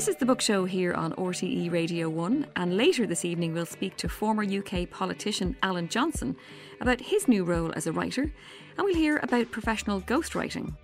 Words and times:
This 0.00 0.08
is 0.08 0.16
the 0.16 0.24
book 0.24 0.40
show 0.40 0.64
here 0.64 0.94
on 0.94 1.12
RTE 1.12 1.70
Radio 1.70 2.08
1, 2.08 2.46
and 2.56 2.74
later 2.74 3.06
this 3.06 3.26
evening 3.26 3.52
we'll 3.52 3.66
speak 3.66 3.98
to 3.98 4.08
former 4.08 4.42
UK 4.42 4.88
politician 4.88 5.54
Alan 5.62 5.88
Johnson 5.90 6.36
about 6.80 7.02
his 7.02 7.28
new 7.28 7.44
role 7.44 7.70
as 7.76 7.86
a 7.86 7.92
writer, 7.92 8.22
and 8.22 8.32
we'll 8.78 8.94
hear 8.94 9.20
about 9.22 9.50
professional 9.50 10.00
ghostwriting. 10.00 10.74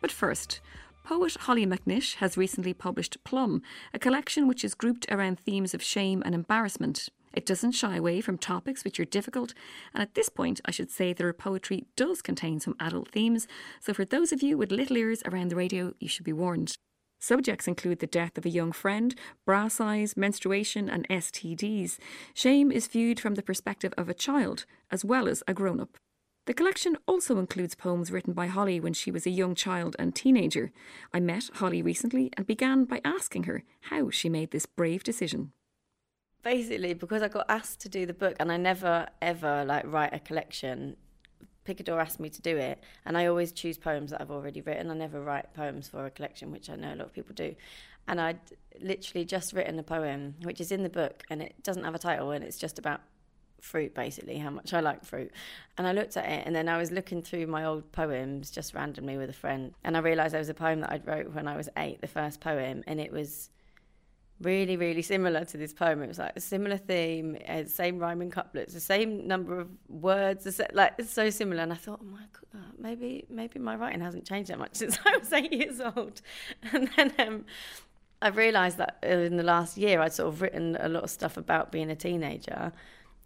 But 0.00 0.10
first, 0.10 0.62
poet 1.04 1.36
Hollie 1.40 1.66
McNish 1.66 2.14
has 2.14 2.38
recently 2.38 2.72
published 2.72 3.22
Plum, 3.22 3.60
a 3.92 3.98
collection 3.98 4.48
which 4.48 4.64
is 4.64 4.72
grouped 4.74 5.04
around 5.10 5.38
themes 5.38 5.74
of 5.74 5.82
shame 5.82 6.22
and 6.24 6.34
embarrassment. 6.34 7.10
It 7.34 7.44
doesn't 7.44 7.72
shy 7.72 7.96
away 7.96 8.22
from 8.22 8.38
topics 8.38 8.82
which 8.82 8.98
are 8.98 9.04
difficult, 9.04 9.52
and 9.92 10.02
at 10.02 10.14
this 10.14 10.30
point, 10.30 10.58
I 10.64 10.70
should 10.70 10.90
say 10.90 11.12
that 11.12 11.22
her 11.22 11.34
poetry 11.34 11.84
does 11.96 12.22
contain 12.22 12.60
some 12.60 12.76
adult 12.80 13.10
themes, 13.10 13.46
so 13.78 13.92
for 13.92 14.06
those 14.06 14.32
of 14.32 14.42
you 14.42 14.56
with 14.56 14.72
little 14.72 14.96
ears 14.96 15.22
around 15.26 15.50
the 15.50 15.56
radio, 15.56 15.92
you 16.00 16.08
should 16.08 16.24
be 16.24 16.32
warned. 16.32 16.78
Subjects 17.22 17.68
include 17.68 18.00
the 18.00 18.08
death 18.08 18.36
of 18.36 18.44
a 18.44 18.50
young 18.50 18.72
friend, 18.72 19.14
bra 19.46 19.68
size, 19.68 20.16
menstruation, 20.16 20.90
and 20.90 21.08
STDs. 21.08 21.98
Shame 22.34 22.72
is 22.72 22.88
viewed 22.88 23.20
from 23.20 23.36
the 23.36 23.44
perspective 23.44 23.94
of 23.96 24.08
a 24.08 24.14
child 24.14 24.66
as 24.90 25.04
well 25.04 25.28
as 25.28 25.40
a 25.46 25.54
grown 25.54 25.78
up. 25.78 25.96
The 26.46 26.52
collection 26.52 26.98
also 27.06 27.38
includes 27.38 27.76
poems 27.76 28.10
written 28.10 28.32
by 28.32 28.48
Hollie 28.48 28.80
when 28.80 28.92
she 28.92 29.12
was 29.12 29.24
a 29.24 29.30
young 29.30 29.54
child 29.54 29.94
and 30.00 30.16
teenager. 30.16 30.72
I 31.14 31.20
met 31.20 31.48
Hollie 31.54 31.80
recently 31.80 32.32
and 32.36 32.44
began 32.44 32.86
by 32.86 33.00
asking 33.04 33.44
her 33.44 33.62
how 33.82 34.10
she 34.10 34.28
made 34.28 34.50
this 34.50 34.66
brave 34.66 35.04
decision. 35.04 35.52
Basically, 36.42 36.92
because 36.92 37.22
I 37.22 37.28
got 37.28 37.46
asked 37.48 37.78
to 37.82 37.88
do 37.88 38.04
the 38.04 38.14
book 38.14 38.34
and 38.40 38.50
I 38.50 38.56
never 38.56 39.06
ever 39.20 39.64
like 39.64 39.84
write 39.86 40.12
a 40.12 40.18
collection, 40.18 40.96
Picador 41.64 42.00
asked 42.00 42.20
me 42.20 42.28
to 42.30 42.42
do 42.42 42.56
it, 42.56 42.82
and 43.04 43.16
I 43.16 43.26
always 43.26 43.52
choose 43.52 43.78
poems 43.78 44.10
that 44.10 44.20
I've 44.20 44.30
already 44.30 44.60
written. 44.60 44.90
I 44.90 44.94
never 44.94 45.22
write 45.22 45.54
poems 45.54 45.88
for 45.88 46.06
a 46.06 46.10
collection, 46.10 46.50
which 46.50 46.68
I 46.68 46.76
know 46.76 46.94
a 46.94 46.96
lot 46.96 47.06
of 47.06 47.12
people 47.12 47.34
do. 47.34 47.54
And 48.08 48.20
I'd 48.20 48.40
literally 48.80 49.24
just 49.24 49.52
written 49.52 49.78
a 49.78 49.82
poem, 49.82 50.34
which 50.42 50.60
is 50.60 50.72
in 50.72 50.82
the 50.82 50.88
book, 50.88 51.22
and 51.30 51.40
it 51.40 51.54
doesn't 51.62 51.84
have 51.84 51.94
a 51.94 51.98
title, 51.98 52.32
and 52.32 52.44
it's 52.44 52.58
just 52.58 52.78
about 52.78 53.00
fruit, 53.60 53.94
basically, 53.94 54.38
how 54.38 54.50
much 54.50 54.74
I 54.74 54.80
like 54.80 55.04
fruit. 55.04 55.30
And 55.78 55.86
I 55.86 55.92
looked 55.92 56.16
at 56.16 56.24
it, 56.24 56.44
and 56.44 56.54
then 56.54 56.68
I 56.68 56.78
was 56.78 56.90
looking 56.90 57.22
through 57.22 57.46
my 57.46 57.64
old 57.64 57.92
poems 57.92 58.50
just 58.50 58.74
randomly 58.74 59.16
with 59.16 59.30
a 59.30 59.34
friend, 59.34 59.72
and 59.84 59.96
I 59.96 60.00
realised 60.00 60.34
there 60.34 60.40
was 60.40 60.48
a 60.48 60.54
poem 60.54 60.80
that 60.80 60.90
I'd 60.90 61.06
wrote 61.06 61.32
when 61.32 61.46
I 61.46 61.56
was 61.56 61.68
eight, 61.76 62.00
the 62.00 62.08
first 62.08 62.40
poem, 62.40 62.82
and 62.88 63.00
it 63.00 63.12
was 63.12 63.50
really, 64.42 64.76
really 64.76 65.02
similar 65.02 65.44
to 65.44 65.56
this 65.56 65.72
poem. 65.72 66.02
It 66.02 66.08
was 66.08 66.18
like 66.18 66.32
a 66.36 66.40
similar 66.40 66.76
theme, 66.76 67.36
uh, 67.48 67.64
same 67.64 67.98
rhyming 67.98 68.30
couplets, 68.30 68.74
the 68.74 68.80
same 68.80 69.26
number 69.26 69.58
of 69.58 69.68
words, 69.88 70.60
like 70.72 70.94
it's 70.98 71.10
so 71.10 71.30
similar. 71.30 71.62
And 71.62 71.72
I 71.72 71.76
thought, 71.76 72.00
oh 72.02 72.10
my 72.10 72.24
god, 72.32 72.62
maybe 72.78 73.24
maybe 73.30 73.58
my 73.58 73.76
writing 73.76 74.00
hasn't 74.00 74.26
changed 74.26 74.50
that 74.50 74.58
much 74.58 74.70
since 74.74 74.98
I 75.04 75.16
was 75.16 75.32
eight 75.32 75.52
years 75.52 75.80
old. 75.80 76.20
And 76.72 76.90
then 76.96 77.12
um, 77.18 77.44
I 78.20 78.28
realised 78.28 78.78
that 78.78 78.98
in 79.02 79.36
the 79.36 79.42
last 79.42 79.76
year 79.76 80.00
I'd 80.00 80.12
sort 80.12 80.28
of 80.28 80.42
written 80.42 80.76
a 80.80 80.88
lot 80.88 81.04
of 81.04 81.10
stuff 81.10 81.36
about 81.36 81.72
being 81.72 81.90
a 81.90 81.96
teenager. 81.96 82.72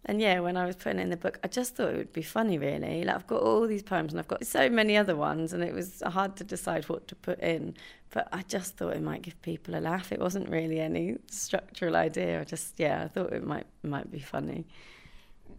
And 0.05 0.21
yeah, 0.21 0.39
when 0.39 0.55
I 0.55 0.65
was 0.65 0.75
putting 0.75 0.99
in 0.99 1.09
the 1.09 1.17
book, 1.17 1.39
I 1.43 1.47
just 1.47 1.75
thought 1.75 1.89
it 1.93 1.97
would 1.97 2.13
be 2.13 2.21
funny, 2.21 2.57
really. 2.57 3.03
Like, 3.03 3.15
I've 3.15 3.27
got 3.27 3.41
all 3.41 3.67
these 3.67 3.83
poems 3.83 4.13
and 4.13 4.19
I've 4.19 4.27
got 4.27 4.45
so 4.45 4.69
many 4.69 4.95
other 4.95 5.15
ones, 5.15 5.51
and 5.51 5.63
it 5.63 5.73
was 5.73 6.01
hard 6.05 6.37
to 6.37 6.43
decide 6.43 6.87
what 6.87 7.07
to 7.09 7.15
put 7.15 7.39
in. 7.39 7.75
But 8.11 8.29
I 8.31 8.43
just 8.43 8.77
thought 8.77 8.95
it 8.95 9.01
might 9.01 9.21
give 9.21 9.41
people 9.41 9.75
a 9.75 9.81
laugh. 9.81 10.13
It 10.13 10.19
wasn't 10.19 10.49
really 10.49 10.79
any 10.79 11.17
structural 11.29 11.97
idea. 11.97 12.39
I 12.39 12.45
just, 12.45 12.79
yeah, 12.79 13.03
I 13.03 13.07
thought 13.09 13.33
it 13.33 13.45
might 13.45 13.67
might 13.83 14.09
be 14.09 14.19
funny 14.19 14.65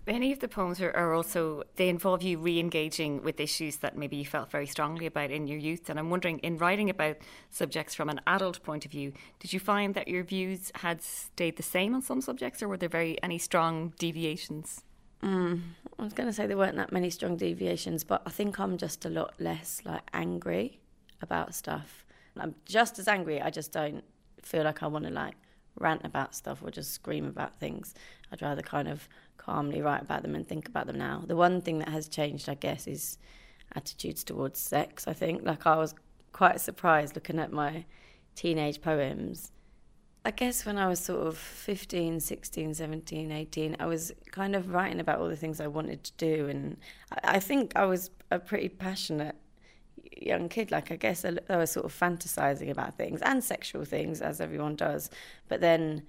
many 0.08 0.32
of 0.32 0.38
the 0.38 0.48
poems 0.48 0.80
are, 0.80 0.90
are, 0.92 1.12
also 1.12 1.62
they 1.76 1.90
involve 1.90 2.22
you 2.22 2.38
re-engaging 2.38 3.22
with 3.22 3.38
issues 3.38 3.76
that 3.76 3.94
maybe 3.94 4.16
you 4.16 4.24
felt 4.24 4.50
very 4.50 4.66
strongly 4.66 5.04
about 5.04 5.30
in 5.30 5.46
your 5.46 5.58
youth. 5.58 5.90
And 5.90 5.98
i'm 5.98 6.08
wondering 6.08 6.38
in 6.38 6.56
writing 6.56 6.88
about 6.88 7.18
subjects 7.50 7.94
from 7.94 8.08
an 8.08 8.20
adult 8.26 8.62
point 8.62 8.86
of 8.86 8.90
view 8.90 9.12
did 9.38 9.52
you 9.52 9.60
find 9.60 9.94
that 9.94 10.08
your 10.08 10.24
views 10.24 10.72
had 10.76 11.02
stayed 11.02 11.56
the 11.58 11.62
same 11.62 11.94
on 11.94 12.00
some 12.00 12.22
subjects 12.22 12.62
or 12.62 12.68
were 12.68 12.78
there 12.78 12.88
very 12.88 13.22
any 13.22 13.38
strong 13.38 13.92
deviations? 13.98 14.82
Mm, 15.22 15.60
i 15.98 16.02
was 16.02 16.14
going 16.14 16.28
to 16.28 16.32
say 16.32 16.46
there 16.46 16.56
weren't 16.56 16.76
that 16.76 16.92
many 16.92 17.10
strong 17.10 17.36
deviations 17.36 18.02
but 18.02 18.22
i 18.24 18.30
think 18.30 18.58
i'm 18.58 18.78
just 18.78 19.04
a 19.04 19.10
lot 19.10 19.34
less 19.38 19.82
like 19.84 20.08
angry 20.14 20.80
about 21.20 21.54
stuff. 21.54 22.06
I'm 22.36 22.54
just 22.64 22.98
as 22.98 23.08
angry 23.08 23.42
i 23.42 23.50
just 23.50 23.72
don't 23.72 24.04
feel 24.42 24.64
like 24.64 24.82
i 24.82 24.86
want 24.86 25.04
to 25.04 25.10
like 25.10 25.34
rant 25.80 26.04
about 26.04 26.34
stuff 26.34 26.62
or 26.62 26.70
just 26.70 26.92
scream 26.92 27.26
about 27.26 27.58
things. 27.58 27.94
I'd 28.32 28.42
rather 28.42 28.62
kind 28.62 28.88
of 28.88 29.08
calmly 29.38 29.80
write 29.80 30.02
about 30.02 30.22
them 30.22 30.34
and 30.34 30.46
think 30.46 30.68
about 30.68 30.86
them 30.86 30.98
now. 30.98 31.24
The 31.26 31.36
one 31.36 31.62
thing 31.62 31.78
that 31.78 31.88
has 31.88 32.08
changed, 32.08 32.48
I 32.48 32.54
guess, 32.54 32.86
is 32.86 33.16
attitudes 33.74 34.22
towards 34.24 34.60
sex. 34.60 35.08
I 35.08 35.14
think, 35.14 35.44
like, 35.44 35.66
I 35.66 35.76
was 35.76 35.94
quite 36.32 36.60
surprised 36.60 37.14
looking 37.14 37.38
at 37.38 37.52
my 37.52 37.84
teenage 38.34 38.82
poems. 38.82 39.52
I 40.24 40.30
guess 40.30 40.66
when 40.66 40.76
I 40.76 40.88
was 40.88 41.00
sort 41.00 41.26
of 41.26 41.38
15, 41.38 42.20
16, 42.20 42.74
17, 42.74 43.32
18, 43.32 43.76
I 43.80 43.86
was 43.86 44.12
kind 44.30 44.54
of 44.54 44.74
writing 44.74 45.00
about 45.00 45.20
all 45.20 45.28
the 45.28 45.36
things 45.36 45.60
I 45.60 45.68
wanted 45.68 46.04
to 46.04 46.12
do. 46.18 46.48
And 46.48 46.76
I 47.24 47.40
think 47.40 47.72
I 47.76 47.86
was 47.86 48.10
a 48.30 48.38
pretty 48.38 48.68
passionate 48.68 49.36
young 50.20 50.48
kid. 50.48 50.70
Like, 50.70 50.92
I 50.92 50.96
guess 50.96 51.24
I 51.24 51.56
was 51.56 51.70
sort 51.70 51.86
of 51.86 51.98
fantasizing 51.98 52.70
about 52.70 52.96
things 52.96 53.22
and 53.22 53.42
sexual 53.42 53.84
things, 53.84 54.20
as 54.20 54.40
everyone 54.40 54.76
does. 54.76 55.08
But 55.48 55.60
then 55.60 56.02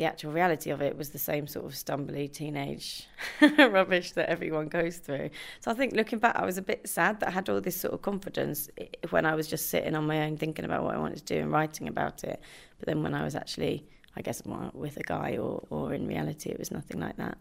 the 0.00 0.06
actual 0.06 0.32
reality 0.32 0.70
of 0.70 0.80
it 0.80 0.96
was 0.96 1.10
the 1.10 1.18
same 1.18 1.46
sort 1.46 1.66
of 1.66 1.72
stumbly 1.72 2.26
teenage 2.26 3.06
rubbish 3.58 4.12
that 4.12 4.30
everyone 4.30 4.66
goes 4.66 4.96
through. 4.96 5.28
So 5.60 5.70
I 5.70 5.74
think 5.74 5.92
looking 5.92 6.18
back, 6.18 6.36
I 6.36 6.46
was 6.46 6.56
a 6.56 6.62
bit 6.62 6.88
sad 6.88 7.20
that 7.20 7.28
I 7.28 7.32
had 7.32 7.50
all 7.50 7.60
this 7.60 7.78
sort 7.78 7.92
of 7.92 8.00
confidence 8.00 8.70
when 9.10 9.26
I 9.26 9.34
was 9.34 9.46
just 9.46 9.68
sitting 9.68 9.94
on 9.94 10.06
my 10.06 10.22
own 10.22 10.38
thinking 10.38 10.64
about 10.64 10.84
what 10.84 10.94
I 10.94 10.98
wanted 10.98 11.18
to 11.18 11.34
do 11.34 11.42
and 11.42 11.52
writing 11.52 11.86
about 11.86 12.24
it. 12.24 12.40
But 12.78 12.86
then 12.86 13.02
when 13.02 13.14
I 13.14 13.22
was 13.22 13.34
actually, 13.34 13.84
I 14.16 14.22
guess, 14.22 14.40
with 14.72 14.96
a 14.96 15.02
guy 15.02 15.36
or, 15.36 15.64
or 15.68 15.92
in 15.92 16.06
reality, 16.06 16.48
it 16.48 16.58
was 16.58 16.70
nothing 16.70 16.98
like 16.98 17.18
that. 17.18 17.36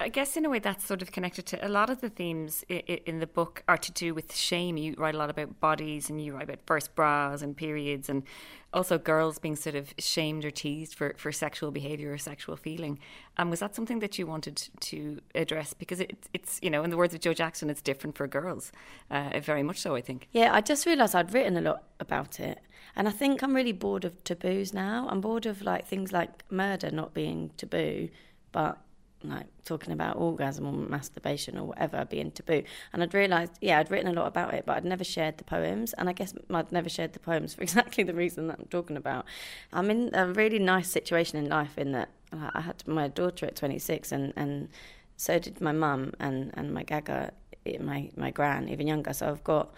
I 0.00 0.08
guess 0.08 0.36
in 0.36 0.44
a 0.44 0.50
way 0.50 0.58
that's 0.58 0.84
sort 0.84 1.02
of 1.02 1.12
connected 1.12 1.46
to 1.46 1.66
a 1.66 1.68
lot 1.68 1.90
of 1.90 2.00
the 2.00 2.08
themes 2.08 2.64
in 2.68 3.20
the 3.20 3.26
book 3.26 3.62
are 3.68 3.76
to 3.76 3.92
do 3.92 4.14
with 4.14 4.34
shame. 4.34 4.76
You 4.76 4.94
write 4.98 5.14
a 5.14 5.18
lot 5.18 5.30
about 5.30 5.60
bodies 5.60 6.10
and 6.10 6.22
you 6.22 6.34
write 6.34 6.44
about 6.44 6.58
first 6.66 6.94
bras 6.94 7.42
and 7.42 7.56
periods 7.56 8.08
and 8.08 8.24
also 8.72 8.98
girls 8.98 9.38
being 9.38 9.56
sort 9.56 9.74
of 9.74 9.92
shamed 9.98 10.44
or 10.44 10.50
teased 10.50 10.94
for, 10.94 11.14
for 11.16 11.30
sexual 11.30 11.70
behaviour 11.70 12.12
or 12.12 12.18
sexual 12.18 12.56
feeling. 12.56 12.98
And 13.36 13.46
um, 13.46 13.50
was 13.50 13.60
that 13.60 13.74
something 13.74 13.98
that 14.00 14.18
you 14.18 14.26
wanted 14.26 14.68
to 14.80 15.20
address? 15.34 15.74
Because 15.74 16.00
it, 16.00 16.16
it's, 16.32 16.58
you 16.62 16.70
know, 16.70 16.82
in 16.82 16.90
the 16.90 16.96
words 16.96 17.14
of 17.14 17.20
Joe 17.20 17.34
Jackson, 17.34 17.68
it's 17.70 17.82
different 17.82 18.16
for 18.16 18.26
girls, 18.26 18.72
uh, 19.10 19.38
very 19.40 19.62
much 19.62 19.78
so, 19.80 19.94
I 19.94 20.00
think. 20.00 20.28
Yeah, 20.32 20.54
I 20.54 20.62
just 20.62 20.86
realised 20.86 21.14
I'd 21.14 21.32
written 21.34 21.56
a 21.56 21.60
lot 21.60 21.84
about 22.00 22.40
it. 22.40 22.58
And 22.96 23.08
I 23.08 23.10
think 23.10 23.42
I'm 23.42 23.54
really 23.54 23.72
bored 23.72 24.04
of 24.04 24.22
taboos 24.24 24.72
now. 24.72 25.06
I'm 25.10 25.20
bored 25.20 25.46
of 25.46 25.62
like 25.62 25.86
things 25.86 26.12
like 26.12 26.44
murder 26.50 26.90
not 26.90 27.14
being 27.14 27.50
taboo, 27.56 28.08
but 28.52 28.78
like 29.24 29.46
talking 29.64 29.92
about 29.92 30.16
orgasm 30.16 30.66
or 30.66 30.72
masturbation 30.72 31.58
or 31.58 31.64
whatever 31.64 32.04
being 32.04 32.30
taboo. 32.30 32.62
And 32.92 33.02
I'd 33.02 33.14
realised, 33.14 33.52
yeah, 33.60 33.78
I'd 33.78 33.90
written 33.90 34.08
a 34.08 34.12
lot 34.12 34.26
about 34.26 34.54
it, 34.54 34.64
but 34.66 34.76
I'd 34.76 34.84
never 34.84 35.04
shared 35.04 35.38
the 35.38 35.44
poems. 35.44 35.92
And 35.94 36.08
I 36.08 36.12
guess 36.12 36.34
I'd 36.50 36.72
never 36.72 36.88
shared 36.88 37.12
the 37.12 37.20
poems 37.20 37.54
for 37.54 37.62
exactly 37.62 38.04
the 38.04 38.14
reason 38.14 38.48
that 38.48 38.58
I'm 38.58 38.66
talking 38.66 38.96
about. 38.96 39.26
I'm 39.72 39.90
in 39.90 40.10
a 40.14 40.26
really 40.26 40.58
nice 40.58 40.88
situation 40.88 41.38
in 41.38 41.48
life 41.48 41.78
in 41.78 41.92
that 41.92 42.10
I 42.32 42.62
had 42.62 42.86
my 42.86 43.08
daughter 43.08 43.46
at 43.46 43.56
26, 43.56 44.10
and, 44.10 44.32
and 44.36 44.68
so 45.16 45.38
did 45.38 45.60
my 45.60 45.72
mum 45.72 46.14
and, 46.18 46.50
and 46.54 46.72
my 46.72 46.82
gaga, 46.82 47.32
eh, 47.66 47.76
my, 47.78 48.10
my 48.16 48.30
gran, 48.30 48.68
even 48.68 48.86
younger. 48.86 49.12
So 49.12 49.28
I've 49.28 49.44
got 49.44 49.74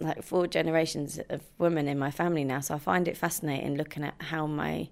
like 0.00 0.22
four 0.22 0.46
generations 0.46 1.20
of 1.28 1.42
women 1.58 1.88
in 1.88 1.98
my 1.98 2.10
family 2.10 2.44
now. 2.44 2.60
So 2.60 2.74
I 2.74 2.78
find 2.78 3.08
it 3.08 3.16
fascinating 3.16 3.76
looking 3.76 4.04
at 4.04 4.14
how 4.18 4.46
my 4.46 4.88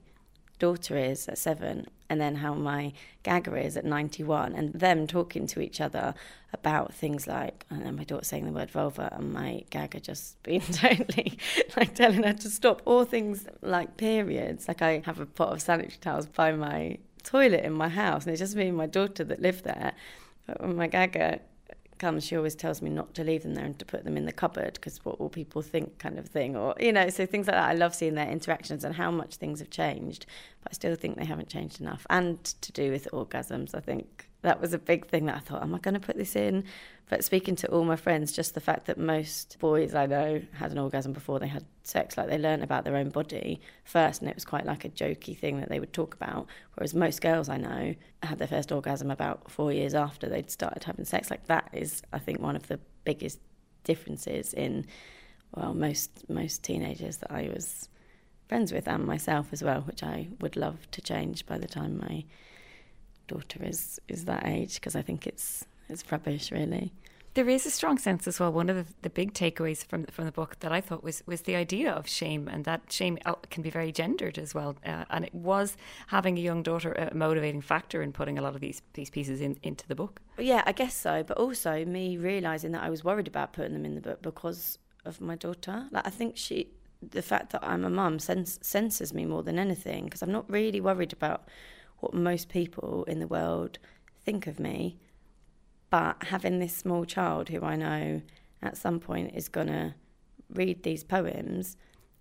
daughter 0.59 0.97
is 0.97 1.29
at 1.29 1.39
seven 1.39 1.87
and 2.09 2.21
then 2.21 2.37
how 2.37 2.55
my 2.55 2.93
Gaga 3.23 3.57
is 3.57 3.77
at 3.77 3.85
91 3.85 4.55
and 4.55 4.73
them 4.73 5.07
talking 5.07 5.47
to 5.49 5.61
each 5.61 5.81
other 5.81 6.15
about 6.53 6.95
things 6.95 7.27
like 7.27 7.67
and 7.71 7.85
then 7.85 7.97
my 7.97 8.05
daughter 8.05 8.25
saying 8.25 8.47
the 8.47 8.53
word 8.53 8.71
vulva 8.71 9.13
and 9.17 9.33
my 9.33 9.65
Gaga 9.71 10.01
just 10.01 10.43
being 10.43 10.61
totally 10.61 11.39
like 11.77 11.95
telling 11.95 12.23
her 12.23 12.33
to 12.35 12.49
stop 12.49 12.83
or 12.85 13.05
things 13.05 13.47
like 13.63 13.97
periods. 13.97 14.69
Like 14.69 14.83
I 14.83 15.03
have 15.05 15.21
a 15.21 15.27
pot 15.27 15.53
of 15.53 15.63
sanitary 15.63 15.99
towels 16.01 16.27
by 16.27 16.53
my 16.53 16.99
toilet 17.23 17.65
in 17.65 17.73
my 17.73 17.89
house 17.89 18.25
and 18.25 18.33
it's 18.33 18.41
just 18.41 18.57
me 18.57 18.69
and 18.69 18.77
my 18.77 18.87
daughter 18.87 19.25
that 19.25 19.41
live 19.41 19.63
there. 19.63 19.93
But 20.47 20.65
my 20.65 20.87
Gaga 20.87 21.41
comes, 21.99 22.25
she 22.25 22.37
always 22.37 22.55
tells 22.55 22.83
me 22.83 22.91
not 22.91 23.15
to 23.15 23.25
leave 23.25 23.43
them 23.43 23.55
there 23.55 23.65
and 23.65 23.79
to 23.79 23.85
put 23.85 24.05
them 24.05 24.17
in 24.17 24.27
the 24.27 24.33
cupboard 24.33 24.75
because 24.75 25.05
what 25.05 25.21
will 25.21 25.29
people 25.29 25.63
think, 25.63 25.99
kind 25.99 26.19
of 26.19 26.27
thing. 26.27 26.57
Or, 26.57 26.75
you 26.79 26.93
know, 26.93 27.09
so 27.09 27.27
things 27.27 27.47
like 27.47 27.57
that. 27.57 27.71
I 27.71 27.75
love 27.75 27.95
seeing 27.95 28.15
their 28.15 28.29
interactions 28.29 28.85
and 28.85 28.95
how 28.95 29.11
much 29.11 29.37
things 29.37 29.61
have 29.61 29.71
changed, 29.71 30.27
but 30.63 30.73
I 30.73 30.75
still 30.75 30.95
think 30.95 31.17
they 31.17 31.25
haven't 31.25 31.49
changed 31.49 31.81
enough. 31.81 32.07
And 32.11 32.43
to 32.45 32.73
do 32.73 32.91
with 32.91 33.09
orgasms, 33.13 33.75
I 33.75 33.81
think 33.81 34.26
that 34.43 34.61
was 34.61 34.73
a 34.73 34.79
big 34.79 35.07
thing 35.07 35.27
that 35.27 35.37
I 35.37 35.41
thought, 35.41 35.63
am 35.63 35.75
I 35.75 35.79
going 35.79 35.95
to 35.95 36.01
put 36.01 36.17
this 36.17 36.37
in? 36.37 36.65
But 37.09 37.25
speaking 37.25 37.57
to 37.57 37.69
all 37.69 37.85
my 37.85 37.97
friends, 37.97 38.33
just 38.33 38.55
the 38.55 38.61
fact 38.61 38.87
that 38.87 38.99
most 38.99 39.57
boys 39.61 39.95
I 39.95 40.07
know 40.07 40.43
had 40.53 40.73
an 40.73 40.79
orgasm 40.79 41.13
before 41.13 41.39
they 41.39 41.47
had 41.47 41.65
sex, 41.85 42.17
like 42.17 42.29
they 42.29 42.39
learned 42.39 42.65
about 42.65 42.85
their 42.85 42.97
own 42.97 43.11
body 43.11 43.61
first, 43.85 44.21
and 44.21 44.29
it 44.29 44.35
was 44.35 44.45
quite 44.45 44.67
like 44.67 44.85
a 44.85 44.89
jokey 44.89 45.37
thing 45.37 45.61
that 45.61 45.69
they 45.69 45.81
would 45.81 45.93
talk 45.93 46.15
about. 46.15 46.47
Whereas 46.75 46.95
most 46.95 47.21
girls 47.21 47.49
I 47.49 47.59
know 47.59 47.95
had 48.23 48.39
their 48.39 48.49
first 48.49 48.73
orgasm 48.73 49.11
about 49.11 49.51
four 49.51 49.73
years 49.73 49.95
after 49.95 50.29
they'd 50.29 50.51
started 50.51 50.85
having 50.85 51.05
sex. 51.05 51.31
Like 51.31 51.47
that 51.47 51.71
is, 51.73 52.03
I 52.13 52.19
think, 52.19 52.41
one 52.41 52.57
of 52.57 52.67
the 52.67 52.81
biggest 53.05 53.39
differences 53.85 54.53
in 54.53 54.85
well 55.55 55.73
most 55.73 56.29
most 56.29 56.65
teenagers 56.65 57.19
that 57.19 57.31
I 57.31 57.49
was 57.55 57.89
friends 58.49 58.73
with 58.73 58.89
and 58.89 59.05
myself 59.05 59.53
as 59.53 59.63
well, 59.63 59.83
which 59.83 60.03
I 60.03 60.29
would 60.41 60.57
love 60.57 60.91
to 60.91 61.01
change 61.01 61.47
by 61.47 61.59
the 61.59 61.69
time 61.69 61.99
my 61.99 62.25
daughter 63.27 63.63
is 63.63 64.01
is 64.09 64.25
that 64.25 64.47
age 64.47 64.77
because 64.77 64.97
I 64.97 65.03
think 65.03 65.27
it's 65.27 65.65
it's 65.89 66.11
rubbish 66.11 66.51
really. 66.51 66.93
There 67.35 67.51
is 67.51 67.67
a 67.67 67.71
strong 67.71 67.99
sense 67.99 68.27
as 68.27 68.41
well. 68.41 68.51
One 68.51 68.71
of 68.71 68.77
the, 68.77 68.95
the 69.03 69.11
big 69.11 69.35
takeaways 69.35 69.85
from 69.85 70.07
from 70.07 70.25
the 70.25 70.33
book 70.33 70.59
that 70.61 70.73
I 70.73 70.81
thought 70.81 71.05
was 71.05 71.23
was 71.27 71.43
the 71.43 71.55
idea 71.55 71.93
of 71.93 72.09
shame, 72.09 72.49
and 72.49 72.65
that 72.65 72.91
shame 72.91 73.19
uh, 73.27 73.35
can 73.51 73.63
be 73.63 73.69
very 73.69 73.93
gendered 73.93 74.39
as 74.39 74.55
well. 74.55 74.77
Uh, 74.85 75.05
and 75.11 75.25
it 75.25 75.35
was 75.35 75.77
having 76.07 76.39
a 76.39 76.41
young 76.41 76.63
daughter 76.63 76.93
a 76.93 77.15
motivating 77.15 77.61
factor 77.61 78.01
in 78.01 78.13
putting 78.13 78.39
a 78.39 78.43
lot 78.43 78.55
of 78.55 78.61
these 78.61 78.81
these 78.95 79.11
pieces 79.11 79.41
in, 79.41 79.59
into 79.63 79.87
the 79.87 79.95
book. 79.95 80.21
Yeah, 80.39 80.63
I 80.65 80.73
guess 80.73 80.97
so. 80.97 81.23
But 81.23 81.37
also 81.37 81.85
me 81.85 82.17
realizing 82.17 82.73
that 82.73 82.83
I 82.83 82.89
was 82.89 83.05
worried 83.05 83.29
about 83.29 83.53
putting 83.53 83.75
them 83.75 83.85
in 83.85 83.95
the 83.95 84.01
book 84.01 84.23
because 84.23 84.79
of 85.07 85.21
my 85.21 85.37
daughter. 85.37 85.87
Like 85.91 86.07
I 86.07 86.11
think 86.11 86.37
she, 86.37 86.69
the 87.03 87.23
fact 87.23 87.53
that 87.53 87.63
I'm 87.63 87.85
a 87.85 87.91
mum, 87.91 88.19
sens- 88.19 88.59
censors 88.63 89.15
me 89.15 89.25
more 89.25 89.43
than 89.43 89.59
anything 89.59 90.05
because 90.05 90.23
I'm 90.23 90.33
not 90.33 90.51
really 90.51 90.81
worried 90.81 91.13
about 91.13 91.49
what 92.01 92.15
most 92.15 92.49
people 92.49 93.05
in 93.05 93.21
the 93.21 93.27
world 93.27 93.79
think 94.25 94.47
of 94.47 94.61
me. 94.61 94.97
But 95.91 96.25
having 96.25 96.59
this 96.59 96.77
small 96.77 97.05
child 97.05 97.49
who 97.49 97.63
I 97.63 97.77
know 97.77 98.23
at 98.63 98.77
some 98.77 99.01
point 99.01 99.33
is 99.35 99.49
going 99.49 99.69
to 99.69 99.95
read 100.53 100.83
these 100.83 101.05
poems 101.05 101.77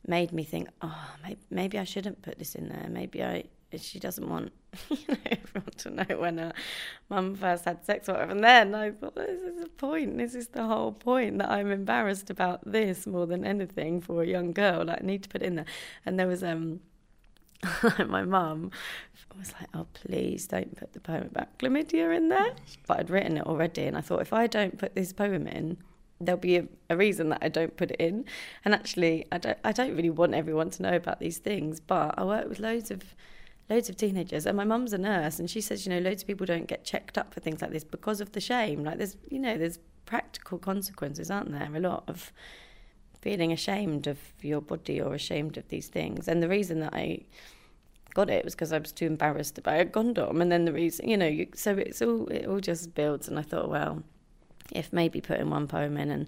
made 0.08 0.32
me 0.32 0.44
think, 0.44 0.70
oh, 0.82 1.08
maybe, 1.50 1.80
I 1.80 1.84
shouldn't 1.84 2.22
put 2.22 2.38
this 2.38 2.56
in 2.56 2.70
there. 2.70 2.88
Maybe 2.90 3.24
I 3.24 3.46
she 3.78 4.00
doesn't 4.00 4.30
want 4.30 4.54
you 4.90 4.98
know, 5.08 5.18
everyone 5.26 5.72
to 5.78 5.90
know 5.90 6.18
when 6.18 6.38
her 6.38 6.54
mum 7.10 7.36
first 7.36 7.66
had 7.66 7.86
sex 7.86 8.08
or 8.08 8.14
whatever. 8.14 8.32
And 8.32 8.44
then 8.44 8.76
I 8.76 8.92
thought, 8.92 9.16
this 9.16 9.42
is 9.42 9.62
the 9.62 9.70
point. 9.70 10.18
This 10.18 10.36
is 10.36 10.48
the 10.50 10.64
whole 10.64 10.92
point 10.92 11.40
that 11.40 11.50
I'm 11.50 11.72
embarrassed 11.72 12.30
about 12.30 12.62
this 12.70 13.08
more 13.08 13.26
than 13.26 13.46
anything 13.46 14.02
for 14.02 14.24
a 14.24 14.28
young 14.28 14.54
girl. 14.54 14.86
Like, 14.86 15.02
I 15.02 15.06
need 15.06 15.24
to 15.24 15.30
put 15.30 15.42
it 15.42 15.46
in 15.46 15.56
there. 15.56 15.66
And 16.06 16.20
there 16.20 16.28
was 16.28 16.44
um 16.44 16.82
my 18.08 18.24
mum 18.24 18.72
was 19.38 19.54
like, 19.60 19.70
"Oh, 19.74 19.88
please 19.94 20.48
don't 20.48 20.76
put 20.76 20.94
the 20.94 21.00
poem 21.00 21.24
about 21.24 21.58
chlamydia 21.58 22.16
in 22.16 22.30
there." 22.30 22.54
But 22.88 23.00
I'd 23.00 23.10
written 23.10 23.38
it 23.38 23.46
already, 23.46 23.84
and 23.84 23.98
I 23.98 24.02
thought 24.02 24.22
if 24.22 24.34
I 24.34 24.48
don't 24.48 24.78
put 24.78 24.96
this 24.96 25.14
poem 25.14 25.48
in, 25.48 25.78
there'll 26.20 26.40
be 26.40 26.58
a, 26.58 26.68
a, 26.90 26.96
reason 26.96 27.30
that 27.30 27.40
I 27.42 27.50
don't 27.50 27.76
put 27.76 27.92
it 27.92 28.00
in. 28.00 28.26
And 28.64 28.74
actually, 28.74 29.26
I 29.32 29.38
don't. 29.38 29.58
I 29.64 29.72
don't 29.72 29.96
really 29.96 30.10
want 30.10 30.34
everyone 30.34 30.70
to 30.72 30.84
know 30.84 30.96
about 30.96 31.20
these 31.20 31.38
things. 31.38 31.80
But 31.80 32.16
I 32.18 32.24
work 32.24 32.48
with 32.50 32.60
loads 32.60 32.92
of 32.92 33.04
loads 33.70 33.90
of 33.90 33.98
teenagers, 33.98 34.46
and 34.46 34.56
my 34.56 34.64
mum's 34.64 34.94
a 34.94 34.98
nurse, 34.98 35.40
and 35.40 35.50
she 35.50 35.62
says, 35.62 35.86
you 35.86 35.92
know, 35.92 36.00
loads 36.00 36.24
of 36.24 36.28
people 36.28 36.46
don't 36.46 36.68
get 36.68 36.84
checked 36.84 37.18
up 37.18 37.34
for 37.34 37.40
things 37.40 37.62
like 37.62 37.72
this 37.72 37.84
because 37.84 38.22
of 38.22 38.32
the 38.34 38.42
shame. 38.42 38.84
Like 38.84 38.98
there's, 38.98 39.18
you 39.30 39.40
know, 39.40 39.58
there's 39.58 39.80
practical 40.06 40.60
consequences, 40.60 41.32
aren't 41.32 41.52
there? 41.52 41.70
A 41.74 41.80
lot 41.80 42.04
of 42.08 42.32
feeling 43.22 43.52
ashamed 43.52 44.06
of 44.06 44.20
your 44.44 44.62
body 44.62 45.02
or 45.02 45.16
ashamed 45.16 45.58
of 45.58 45.68
these 45.70 45.88
things. 45.88 46.28
And 46.28 46.44
the 46.44 46.48
reason 46.48 46.80
that 46.82 46.94
I 46.94 47.22
got 48.16 48.32
it 48.32 48.44
was 48.44 48.56
because 48.56 48.74
I 48.74 48.80
was 48.80 48.92
too 48.92 49.06
embarrassed 49.06 49.56
to 49.56 49.62
buy 49.62 49.76
a 49.76 49.86
condom. 49.86 50.42
And 50.42 50.52
then 50.52 50.66
the 50.66 50.74
reason, 50.74 51.08
you 51.08 51.18
know, 51.18 51.28
you, 51.28 51.48
so 51.54 51.78
it's 51.78 52.02
all 52.02 52.26
it 52.28 52.48
all 52.48 52.60
just 52.60 52.96
builds. 52.96 53.28
And 53.28 53.38
I 53.38 53.44
thought, 53.44 53.70
well, 53.70 54.02
if 54.72 54.92
maybe 54.92 55.22
putting 55.22 55.52
one 55.52 55.68
poem 55.68 55.98
in 55.98 56.10
and 56.10 56.28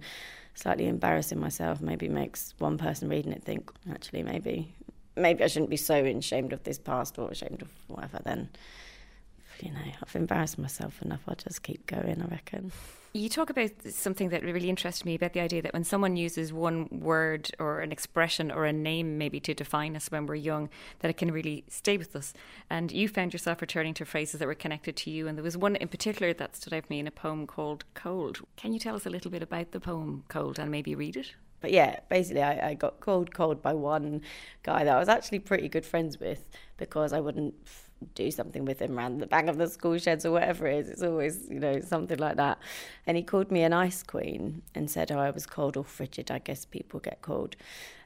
slightly 0.54 0.88
embarrassing 0.88 1.40
myself 1.40 1.82
maybe 1.82 2.10
makes 2.10 2.56
one 2.58 2.80
person 2.80 3.08
reading 3.10 3.32
it 3.32 3.44
think 3.44 3.72
actually 3.92 4.24
maybe 4.24 4.74
maybe 5.16 5.44
I 5.44 5.48
shouldn't 5.48 5.70
be 5.70 5.78
so 5.78 6.04
ashamed 6.04 6.52
of 6.52 6.64
this 6.64 6.80
past 6.80 7.20
or 7.20 7.30
ashamed 7.30 7.62
of 7.62 7.70
whatever. 7.88 8.20
Then 8.24 8.50
you 9.62 9.72
know 9.72 9.80
I've 10.02 10.16
embarrassed 10.16 10.58
myself 10.58 11.02
enough. 11.02 11.22
I'll 11.28 11.36
just 11.36 11.64
keep 11.64 11.86
going. 11.88 12.22
I 12.22 12.26
reckon. 12.26 12.72
You 13.14 13.30
talk 13.30 13.50
about 13.50 13.72
something 13.90 14.30
that 14.30 14.44
really 14.44 14.70
interested 14.70 15.06
me 15.06 15.16
about 15.16 15.34
the 15.34 15.40
idea 15.40 15.62
that 15.64 15.74
when 15.74 15.84
someone 15.84 16.18
uses 16.18 16.54
one 16.54 16.88
word 16.92 17.50
or 17.58 17.80
an 17.80 17.92
expression 17.92 18.52
or 18.52 18.66
a 18.66 18.74
name 18.74 19.18
maybe 19.18 19.40
to 19.40 19.56
define 19.56 19.96
us 19.96 20.12
when 20.12 20.28
we're 20.28 20.36
young, 20.36 20.70
that 21.00 21.10
it 21.10 21.18
can 21.18 21.32
really 21.32 21.64
stay 21.68 21.98
with 21.98 22.16
us. 22.16 22.34
And 22.70 22.92
you 22.92 23.08
found 23.08 23.34
yourself 23.34 23.62
returning 23.62 23.96
to 23.96 24.06
phrases 24.06 24.40
that 24.40 24.46
were 24.46 24.54
connected 24.54 24.96
to 24.98 25.10
you. 25.10 25.28
And 25.28 25.36
there 25.36 25.44
was 25.44 25.58
one 25.58 25.78
in 25.78 25.88
particular 25.88 26.32
that 26.34 26.58
stood 26.58 26.74
out 26.74 26.86
for 26.86 26.94
me 26.94 27.00
in 27.00 27.08
a 27.08 27.12
poem 27.12 27.48
called 27.48 27.86
Cold. 27.96 28.42
Can 28.56 28.74
you 28.74 28.80
tell 28.80 28.96
us 28.96 29.08
a 29.08 29.10
little 29.10 29.32
bit 29.32 29.42
about 29.42 29.72
the 29.72 29.80
poem 29.80 30.24
Cold 30.28 30.60
and 30.60 30.70
maybe 30.70 30.94
read 30.94 31.16
it? 31.16 31.34
But 31.60 31.72
yeah, 31.72 32.02
basically, 32.10 32.44
I, 32.44 32.70
I 32.70 32.74
got 32.76 33.00
called 33.00 33.34
cold 33.34 33.64
by 33.64 33.74
one 33.74 34.22
guy 34.62 34.84
that 34.84 34.96
I 34.96 35.00
was 35.00 35.10
actually 35.10 35.40
pretty 35.40 35.70
good 35.70 35.86
friends 35.86 36.20
with 36.20 36.48
because 36.78 37.14
I 37.14 37.20
wouldn't 37.20 37.56
do 38.16 38.30
something 38.32 38.66
with 38.66 38.82
him 38.82 38.98
around 38.98 39.20
the 39.20 39.28
back 39.28 39.48
of 39.48 39.58
the 39.58 39.68
school 39.68 39.98
sheds 39.98 40.26
or 40.26 40.32
whatever 40.32 40.68
it 40.68 40.80
is. 40.80 40.90
It's 40.90 41.04
always, 41.04 41.48
you 41.50 41.60
know, 41.60 41.80
something 41.82 42.18
like 42.18 42.38
that. 42.38 42.60
And 43.06 43.18
he 43.18 43.24
called 43.24 43.52
me 43.52 43.64
an 43.64 43.74
ice 43.74 44.04
queen 44.04 44.62
and 44.76 44.90
said, 44.90 45.12
Oh, 45.12 45.20
I 45.20 45.32
was 45.32 45.46
cold 45.46 45.78
or 45.78 45.84
frigid. 45.84 46.32
I 46.32 46.40
guess 46.40 46.66
people 46.66 47.00
get 47.00 47.22
cold. 47.22 47.56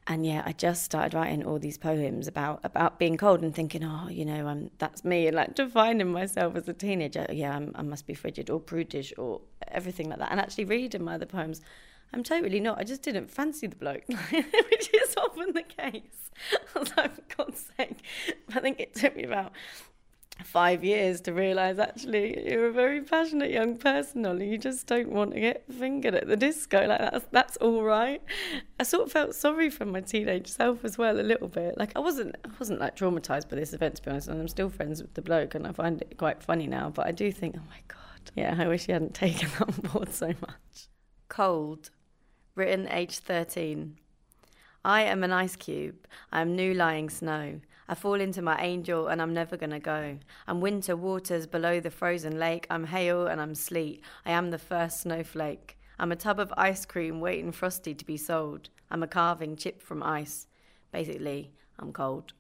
And 0.07 0.25
yeah, 0.25 0.41
I 0.45 0.53
just 0.53 0.83
started 0.83 1.13
writing 1.13 1.45
all 1.45 1.59
these 1.59 1.77
poems 1.77 2.27
about 2.27 2.59
about 2.63 2.97
being 2.97 3.17
cold 3.17 3.43
and 3.43 3.53
thinking, 3.53 3.83
oh, 3.83 4.09
you 4.09 4.25
know, 4.25 4.47
I'm 4.47 4.71
that's 4.79 5.05
me, 5.05 5.27
and 5.27 5.35
like 5.35 5.53
defining 5.53 6.11
myself 6.11 6.55
as 6.55 6.67
a 6.67 6.73
teenager. 6.73 7.27
Yeah, 7.31 7.55
I'm, 7.55 7.71
I 7.75 7.83
must 7.83 8.07
be 8.07 8.15
frigid 8.15 8.49
or 8.49 8.59
prudish 8.59 9.13
or 9.17 9.41
everything 9.67 10.09
like 10.09 10.17
that. 10.17 10.31
And 10.31 10.39
actually 10.39 10.65
reading 10.65 11.03
my 11.03 11.15
other 11.15 11.27
poems, 11.27 11.61
I'm 12.13 12.24
totally 12.24 12.60
not. 12.60 12.78
I 12.78 12.84
just 12.84 13.04
didn't 13.04 13.31
fancy 13.31 13.68
the 13.68 13.75
bloke, 13.75 14.04
which 14.08 14.94
is 14.94 15.16
often 15.18 15.54
the 15.54 15.63
case. 15.63 16.31
I 16.75 17.08
for 17.08 17.22
God's 17.38 17.69
sake. 17.78 17.98
I 18.54 18.60
think 18.60 18.80
it 18.80 18.94
took 18.96 19.16
me 19.16 19.24
about 19.24 19.54
five 20.44 20.84
years 20.84 21.22
to 21.22 21.34
realise 21.34 21.78
actually 21.78 22.50
you're 22.50 22.68
a 22.68 22.72
very 22.72 23.02
passionate 23.02 23.52
young 23.52 23.78
person, 23.78 24.25
Ollie. 24.25 24.50
You 24.50 24.58
just 24.58 24.88
don't 24.88 25.10
want 25.10 25.34
to 25.34 25.40
get 25.40 25.63
fingered 25.72 26.16
at 26.16 26.28
the 26.28 26.36
disco. 26.36 26.88
Like 26.88 27.00
that's 27.00 27.25
that's 27.31 27.58
all 27.58 27.84
right. 27.84 28.22
I 28.80 28.84
sort 28.84 29.06
of 29.06 29.12
felt 29.12 29.36
sorry 29.36 29.69
for 29.69 29.86
my 29.86 30.02
teenage 30.02 30.48
self 30.48 30.84
as 30.84 30.98
well 30.98 31.19
a 31.19 31.22
little 31.22 31.48
bit. 31.48 31.78
Like 31.78 31.92
I 31.96 32.00
wasn't 32.00 32.36
I 32.44 32.50
wasn't 32.60 32.80
like 32.80 32.96
traumatised 32.96 33.50
by 33.50 33.56
this 33.56 33.74
event 33.74 33.96
to 33.96 34.02
be 34.04 34.12
honest, 34.12 34.28
and 34.28 34.40
I'm 34.40 34.48
still 34.48 34.69
friends 34.69 35.02
with 35.02 35.13
the 35.13 35.22
bloke 35.22 35.56
and 35.56 35.66
I 35.68 35.72
find 35.72 36.02
it 36.02 36.18
quite 36.18 36.44
funny 36.44 36.68
now. 36.68 36.90
But 36.90 37.08
I 37.08 37.12
do 37.12 37.31
think, 37.31 37.56
oh 37.58 37.63
my 37.69 37.81
God. 37.88 37.98
Yeah, 38.36 38.56
I 38.58 38.68
wish 38.68 38.86
he 38.86 38.92
hadn't 38.92 39.13
taken 39.25 39.50
that 39.60 39.68
on 39.68 39.92
board 39.92 40.13
so 40.13 40.28
much. 40.28 40.88
Cold 41.30 41.90
written 42.56 42.88
age 42.89 43.19
13. 43.19 43.98
I 44.83 45.03
am 45.03 45.24
an 45.24 45.31
ice 45.31 45.56
cube. 45.56 46.07
I 46.31 46.42
am 46.42 46.56
new 46.56 46.74
lying 46.74 47.09
snow. 47.09 47.62
I 47.88 47.95
fall 47.95 48.19
into 48.19 48.42
my 48.42 48.62
angel 48.62 49.07
and 49.07 49.21
I'm 49.21 49.33
never 49.33 49.57
gonna 49.57 49.80
go. 49.80 50.18
I'm 50.48 50.62
winter 50.62 50.95
waters 50.95 51.48
below 51.48 51.80
the 51.80 51.92
frozen 51.92 52.39
lake. 52.39 52.68
I'm 52.69 52.86
hail 52.86 53.27
and 53.27 53.39
I'm 53.39 53.56
sleet. 53.56 54.01
I 54.25 54.31
am 54.31 54.51
the 54.51 54.57
first 54.57 55.01
snowflake. 55.01 55.77
I'm 56.00 56.12
a 56.12 56.15
tub 56.15 56.39
of 56.39 56.53
ice 56.57 56.86
cream 56.86 57.19
waiting 57.19 57.51
frosty 57.51 57.94
to 57.94 58.06
be 58.06 58.18
sold. 58.18 58.69
I'm 58.89 59.03
a 59.03 59.07
carving 59.07 59.56
chipped 59.56 59.81
from 59.81 60.03
ice. 60.03 60.48
Basically, 60.92 61.51
I'm 61.80 61.94
cold 61.94 62.33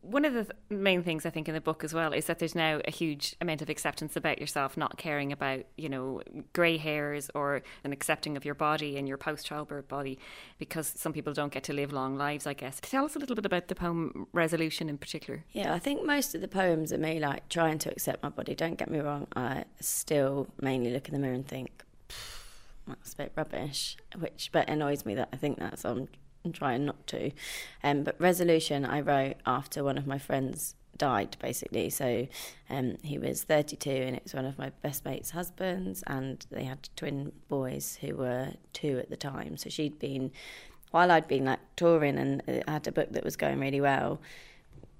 one 0.00 0.24
of 0.24 0.32
the 0.32 0.44
th- 0.44 0.56
main 0.70 1.02
things 1.02 1.26
I 1.26 1.30
think 1.30 1.48
in 1.48 1.54
the 1.54 1.60
book 1.60 1.82
as 1.82 1.92
well 1.92 2.12
is 2.12 2.26
that 2.26 2.38
there's 2.38 2.54
now 2.54 2.80
a 2.86 2.90
huge 2.90 3.34
amount 3.40 3.62
of 3.62 3.68
acceptance 3.68 4.16
about 4.16 4.40
yourself, 4.40 4.76
not 4.76 4.96
caring 4.96 5.32
about, 5.32 5.64
you 5.76 5.88
know, 5.88 6.22
grey 6.52 6.76
hairs 6.76 7.30
or 7.34 7.62
an 7.82 7.92
accepting 7.92 8.36
of 8.36 8.44
your 8.44 8.54
body 8.54 8.96
and 8.96 9.08
your 9.08 9.16
post 9.16 9.44
childbirth 9.44 9.88
body, 9.88 10.18
because 10.58 10.92
some 10.96 11.12
people 11.12 11.32
don't 11.32 11.52
get 11.52 11.64
to 11.64 11.72
live 11.72 11.92
long 11.92 12.16
lives, 12.16 12.46
I 12.46 12.54
guess. 12.54 12.78
Tell 12.80 13.04
us 13.04 13.16
a 13.16 13.18
little 13.18 13.34
bit 13.34 13.46
about 13.46 13.68
the 13.68 13.74
poem 13.74 14.28
Resolution 14.32 14.88
in 14.88 14.98
particular. 14.98 15.44
Yeah, 15.50 15.74
I 15.74 15.80
think 15.80 16.04
most 16.06 16.34
of 16.34 16.40
the 16.40 16.48
poems 16.48 16.92
are 16.92 16.98
me 16.98 17.18
like 17.18 17.48
trying 17.48 17.78
to 17.80 17.90
accept 17.90 18.22
my 18.22 18.28
body. 18.28 18.54
Don't 18.54 18.78
get 18.78 18.90
me 18.90 19.00
wrong, 19.00 19.26
I 19.34 19.64
still 19.80 20.46
mainly 20.60 20.92
look 20.92 21.08
in 21.08 21.14
the 21.14 21.20
mirror 21.20 21.34
and 21.34 21.46
think, 21.46 21.82
that's 22.86 23.14
a 23.14 23.16
bit 23.16 23.32
rubbish, 23.36 23.96
which 24.16 24.50
but 24.52 24.68
annoys 24.68 25.04
me 25.04 25.14
that 25.14 25.28
I 25.32 25.36
think 25.36 25.58
that's 25.58 25.84
on 25.84 26.08
trying 26.50 26.84
not 26.84 27.06
to. 27.08 27.30
Um, 27.84 28.02
but 28.02 28.20
resolution 28.20 28.84
I 28.84 29.00
wrote 29.00 29.36
after 29.46 29.84
one 29.84 29.98
of 29.98 30.06
my 30.06 30.18
friends 30.18 30.74
died 30.98 31.36
basically. 31.40 31.90
So 31.90 32.26
um, 32.70 32.96
he 33.02 33.18
was 33.18 33.42
32 33.44 33.90
and 33.90 34.16
it 34.16 34.22
was 34.24 34.34
one 34.34 34.44
of 34.44 34.58
my 34.58 34.70
best 34.82 35.04
mate's 35.04 35.30
husbands, 35.30 36.02
and 36.06 36.44
they 36.50 36.64
had 36.64 36.88
twin 36.96 37.32
boys 37.48 37.98
who 38.00 38.16
were 38.16 38.48
two 38.72 38.98
at 38.98 39.10
the 39.10 39.16
time. 39.16 39.56
So 39.56 39.70
she'd 39.70 39.98
been, 39.98 40.32
while 40.90 41.10
I'd 41.10 41.28
been 41.28 41.44
like 41.44 41.60
touring 41.76 42.18
and 42.18 42.42
uh, 42.48 42.70
had 42.70 42.86
a 42.86 42.92
book 42.92 43.12
that 43.12 43.24
was 43.24 43.36
going 43.36 43.60
really 43.60 43.80
well, 43.80 44.20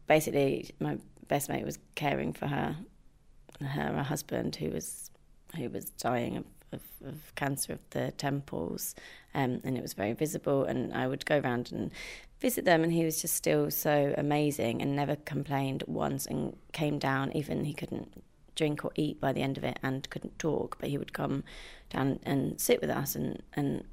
basically 0.06 0.70
my 0.80 0.98
best 1.28 1.48
mate 1.48 1.64
was 1.64 1.78
caring 1.94 2.32
for 2.32 2.46
her, 2.46 2.76
her 3.60 4.02
husband 4.02 4.56
who 4.56 4.70
was 4.70 5.10
who 5.56 5.68
was 5.68 5.84
dying 5.90 6.38
of 6.38 6.44
of, 6.72 6.82
of 7.04 7.34
cancer 7.34 7.72
of 7.72 7.80
the 7.90 8.12
temples, 8.12 8.94
um, 9.34 9.60
and 9.64 9.76
it 9.76 9.82
was 9.82 9.94
very 9.94 10.12
visible. 10.12 10.64
And 10.64 10.92
I 10.92 11.06
would 11.06 11.24
go 11.26 11.38
around 11.38 11.72
and 11.72 11.90
visit 12.40 12.64
them, 12.64 12.82
and 12.82 12.92
he 12.92 13.04
was 13.04 13.20
just 13.20 13.34
still 13.34 13.70
so 13.70 14.14
amazing 14.16 14.82
and 14.82 14.96
never 14.96 15.16
complained 15.16 15.84
once, 15.86 16.26
and 16.26 16.56
came 16.72 16.98
down. 16.98 17.32
Even 17.32 17.64
he 17.64 17.74
couldn't 17.74 18.22
drink 18.54 18.84
or 18.84 18.90
eat 18.96 19.20
by 19.20 19.32
the 19.32 19.42
end 19.42 19.58
of 19.58 19.64
it, 19.64 19.78
and 19.82 20.08
couldn't 20.10 20.38
talk, 20.38 20.76
but 20.78 20.88
he 20.88 20.98
would 20.98 21.12
come 21.12 21.44
down 21.90 22.18
and 22.24 22.60
sit 22.60 22.80
with 22.80 22.90
us. 22.90 23.14
And 23.14 23.42
and 23.54 23.84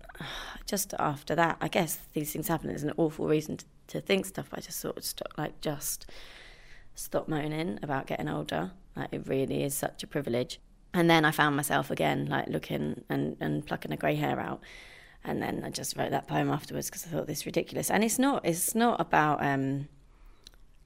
just 0.65 0.93
after 0.99 1.35
that, 1.35 1.57
I 1.61 1.67
guess 1.67 1.99
these 2.13 2.31
things 2.33 2.47
happen. 2.47 2.69
It's 2.69 2.83
an 2.83 2.93
awful 2.97 3.27
reason 3.27 3.57
to, 3.57 3.65
to 3.87 4.01
think 4.01 4.25
stuff. 4.25 4.49
I 4.53 4.59
just 4.59 4.79
sort 4.79 4.97
of 4.97 5.03
stopped, 5.03 5.37
like 5.37 5.61
just 5.61 6.09
stop 6.95 7.27
moaning 7.27 7.79
about 7.81 8.07
getting 8.07 8.27
older. 8.27 8.71
Like 8.95 9.09
it 9.11 9.27
really 9.27 9.63
is 9.63 9.73
such 9.73 10.03
a 10.03 10.07
privilege 10.07 10.59
and 10.93 11.09
then 11.09 11.25
I 11.25 11.31
found 11.31 11.55
myself 11.55 11.91
again, 11.91 12.27
like 12.27 12.47
looking 12.47 13.03
and, 13.09 13.37
and 13.39 13.65
plucking 13.65 13.91
a 13.91 13.97
grey 13.97 14.15
hair 14.15 14.39
out. 14.39 14.61
and 15.23 15.41
then 15.41 15.63
I 15.65 15.69
just 15.69 15.97
wrote 15.97 16.11
that 16.11 16.27
poem 16.27 16.49
afterwards 16.49 16.89
because 16.89 17.05
I 17.05 17.09
thought 17.09 17.27
this 17.27 17.45
ridiculous. 17.45 17.91
And 17.91 18.03
it's 18.03 18.17
not. 18.17 18.45
It's 18.45 18.73
not 18.73 18.99
about 18.99 19.43
um, 19.43 19.87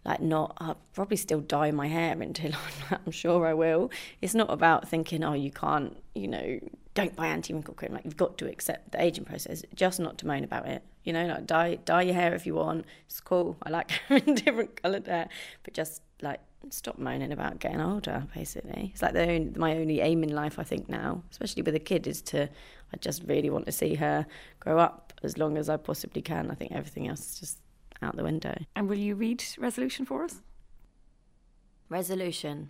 like 0.04 0.22
not. 0.22 0.58
I'll 0.58 0.78
probably 0.94 1.18
still 1.18 1.40
dye 1.42 1.72
my 1.72 1.88
hair 1.88 2.20
until 2.22 2.52
I'm, 2.92 3.00
I'm 3.06 3.12
sure 3.12 3.46
I 3.48 3.54
will. 3.54 3.92
It's 4.22 4.36
not 4.36 4.52
about 4.52 4.90
thinking, 4.90 5.24
oh, 5.24 5.34
you 5.34 5.52
can't, 5.52 5.96
you 6.16 6.28
know, 6.28 6.60
don't 6.94 7.16
buy 7.16 7.28
anti-wrinkle 7.28 7.74
cream. 7.74 7.94
Like 7.94 8.06
you've 8.06 8.18
got 8.18 8.38
to 8.38 8.48
accept 8.48 8.92
the 8.92 9.02
aging 9.02 9.26
process. 9.26 9.64
Just 9.74 10.00
not 10.00 10.18
to 10.20 10.28
moan 10.28 10.44
about 10.44 10.68
it. 10.68 10.84
You 11.04 11.14
know, 11.14 11.26
like 11.26 11.48
dye 11.48 11.76
dye 11.86 12.04
your 12.04 12.14
hair 12.14 12.34
if 12.34 12.46
you 12.46 12.56
want. 12.56 12.86
It's 13.08 13.20
cool. 13.20 13.58
I 13.64 13.70
like 13.70 13.92
having 14.08 14.36
different 14.36 14.82
coloured 14.82 15.08
hair, 15.08 15.30
but 15.64 15.74
just 15.74 16.02
like 16.22 16.40
stop 16.70 16.98
moaning 16.98 17.32
about 17.32 17.60
getting 17.60 17.82
older. 17.82 18.26
Basically, 18.34 18.92
it's 18.94 19.02
like 19.02 19.14
the 19.14 19.22
only, 19.22 19.52
my 19.56 19.76
only 19.76 20.02
aim 20.02 20.24
in 20.24 20.34
life. 20.34 20.60
I 20.60 20.64
think 20.64 20.88
now, 20.88 21.24
especially 21.32 21.64
with 21.64 21.76
a 21.76 21.80
kid, 21.80 22.08
is 22.08 22.22
to. 22.24 22.50
I 22.94 22.98
just 22.98 23.24
really 23.24 23.50
want 23.50 23.66
to 23.66 23.72
see 23.72 23.96
her 23.96 24.28
grow 24.60 24.78
up 24.78 25.14
as 25.24 25.38
long 25.38 25.58
as 25.58 25.68
I 25.68 25.78
possibly 25.78 26.22
can. 26.22 26.52
I 26.52 26.54
think 26.54 26.74
everything 26.74 27.08
else 27.08 27.22
is 27.22 27.40
just 27.40 27.58
out 28.04 28.16
the 28.16 28.24
window. 28.24 28.56
And 28.76 28.88
will 28.88 28.98
you 28.98 29.16
read 29.16 29.44
resolution 29.58 30.06
for 30.06 30.24
us? 30.24 30.42
Resolution. 31.90 32.70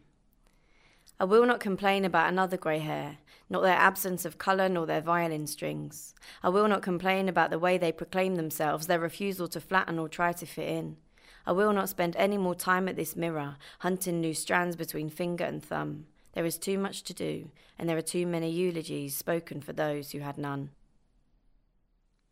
I 1.23 1.25
will 1.25 1.45
not 1.45 1.61
complain 1.61 2.03
about 2.03 2.27
another 2.27 2.57
grey 2.57 2.79
hair, 2.79 3.19
not 3.49 3.61
their 3.61 3.77
absence 3.77 4.25
of 4.25 4.37
colour 4.37 4.67
nor 4.67 4.85
their 4.85 4.99
violin 4.99 5.47
strings. 5.47 6.13
I 6.43 6.49
will 6.49 6.67
not 6.67 6.81
complain 6.81 7.29
about 7.29 7.49
the 7.49 7.57
way 7.57 7.77
they 7.77 7.93
proclaim 7.93 8.35
themselves, 8.35 8.87
their 8.87 8.99
refusal 8.99 9.47
to 9.47 9.61
flatten 9.61 9.99
or 9.99 10.09
try 10.09 10.33
to 10.33 10.45
fit 10.45 10.67
in. 10.67 10.97
I 11.45 11.53
will 11.53 11.71
not 11.71 11.87
spend 11.87 12.17
any 12.17 12.37
more 12.37 12.55
time 12.55 12.89
at 12.89 12.97
this 12.97 13.15
mirror, 13.15 13.55
hunting 13.79 14.19
new 14.19 14.33
strands 14.33 14.75
between 14.75 15.09
finger 15.09 15.45
and 15.45 15.63
thumb. 15.63 16.07
There 16.33 16.43
is 16.43 16.57
too 16.57 16.77
much 16.77 17.03
to 17.03 17.13
do, 17.13 17.51
and 17.79 17.87
there 17.87 17.95
are 17.97 18.01
too 18.01 18.27
many 18.27 18.51
eulogies 18.51 19.15
spoken 19.15 19.61
for 19.61 19.71
those 19.71 20.11
who 20.11 20.19
had 20.19 20.37
none. 20.37 20.71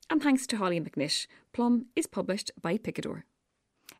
And 0.09 0.21
thanks 0.21 0.45
to 0.47 0.57
Hollie 0.57 0.81
McNish, 0.81 1.27
Plum 1.53 1.85
is 1.95 2.07
published 2.07 2.51
by 2.61 2.75
Picador. 2.77 3.23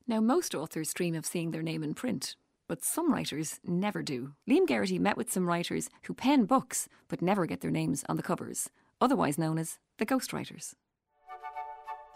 Now, 0.06 0.20
most 0.20 0.54
authors 0.54 0.94
dream 0.94 1.16
of 1.16 1.26
seeing 1.26 1.52
their 1.52 1.64
name 1.64 1.82
in 1.82 1.94
print, 1.94 2.36
but 2.72 2.86
some 2.86 3.12
writers 3.12 3.60
never 3.66 4.02
do. 4.02 4.32
Liam 4.50 4.66
Geraghty 4.66 4.98
met 4.98 5.18
with 5.18 5.30
some 5.30 5.46
writers 5.46 5.90
who 6.04 6.14
pen 6.14 6.46
books 6.46 6.88
but 7.10 7.22
never 7.22 7.46
get 7.46 7.60
their 7.60 7.70
names 7.70 8.06
on 8.08 8.16
the 8.16 8.24
covers, 8.24 8.70
otherwise 9.02 9.38
known 9.38 9.58
as 9.58 9.78
the 9.98 10.06
ghostwriters 10.06 10.74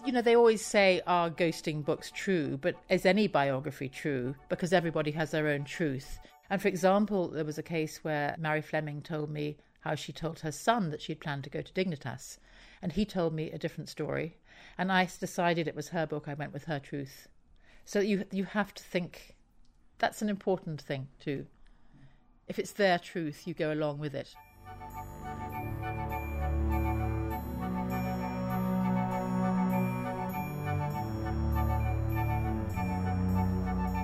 you 0.06 0.12
know, 0.12 0.22
they 0.22 0.36
always 0.36 0.64
say, 0.64 1.02
are 1.08 1.32
ghosting 1.32 1.84
books 1.84 2.12
true? 2.12 2.58
But 2.62 2.76
is 2.90 3.06
any 3.06 3.28
biography 3.28 3.90
true? 3.90 4.36
Because 4.50 4.72
everybody 4.72 5.10
has 5.12 5.32
their 5.32 5.48
own 5.48 5.64
truth. 5.64 6.20
And 6.50 6.62
for 6.62 6.68
example, 6.68 7.30
there 7.30 7.44
was 7.44 7.58
a 7.58 7.64
case 7.64 8.04
where 8.04 8.36
Marie 8.38 8.62
Fleming 8.62 9.02
told 9.02 9.32
me 9.32 9.58
how 9.80 9.96
she 9.96 10.14
told 10.14 10.40
her 10.40 10.52
son 10.52 10.92
that 10.92 11.02
she 11.02 11.12
had 11.12 11.20
planned 11.20 11.44
to 11.46 11.50
go 11.50 11.62
to 11.62 11.74
Dignitas. 11.74 12.38
And 12.84 12.92
he 12.92 13.04
told 13.04 13.34
me 13.34 13.50
a 13.50 13.58
different 13.58 13.90
story. 13.90 14.38
And 14.78 14.92
I 14.92 15.10
decided 15.20 15.68
it 15.68 15.76
was 15.76 15.90
her 15.90 16.06
book. 16.06 16.26
I 16.28 16.36
went 16.36 16.54
with 16.54 16.66
her 16.66 16.80
truth. 16.80 17.28
So 17.84 18.00
you, 18.00 18.26
you 18.32 18.46
have 18.46 18.74
to 18.76 18.84
think 18.84 19.35
that's 19.98 20.22
an 20.22 20.30
important 20.30 20.82
thing, 20.82 21.08
too. 21.20 21.46
If 22.48 22.60
it's 22.60 22.72
their 22.72 23.00
truth, 23.00 23.48
you 23.48 23.54
go 23.54 23.74
along 23.74 24.00
with 24.00 24.14
it. 24.14 24.36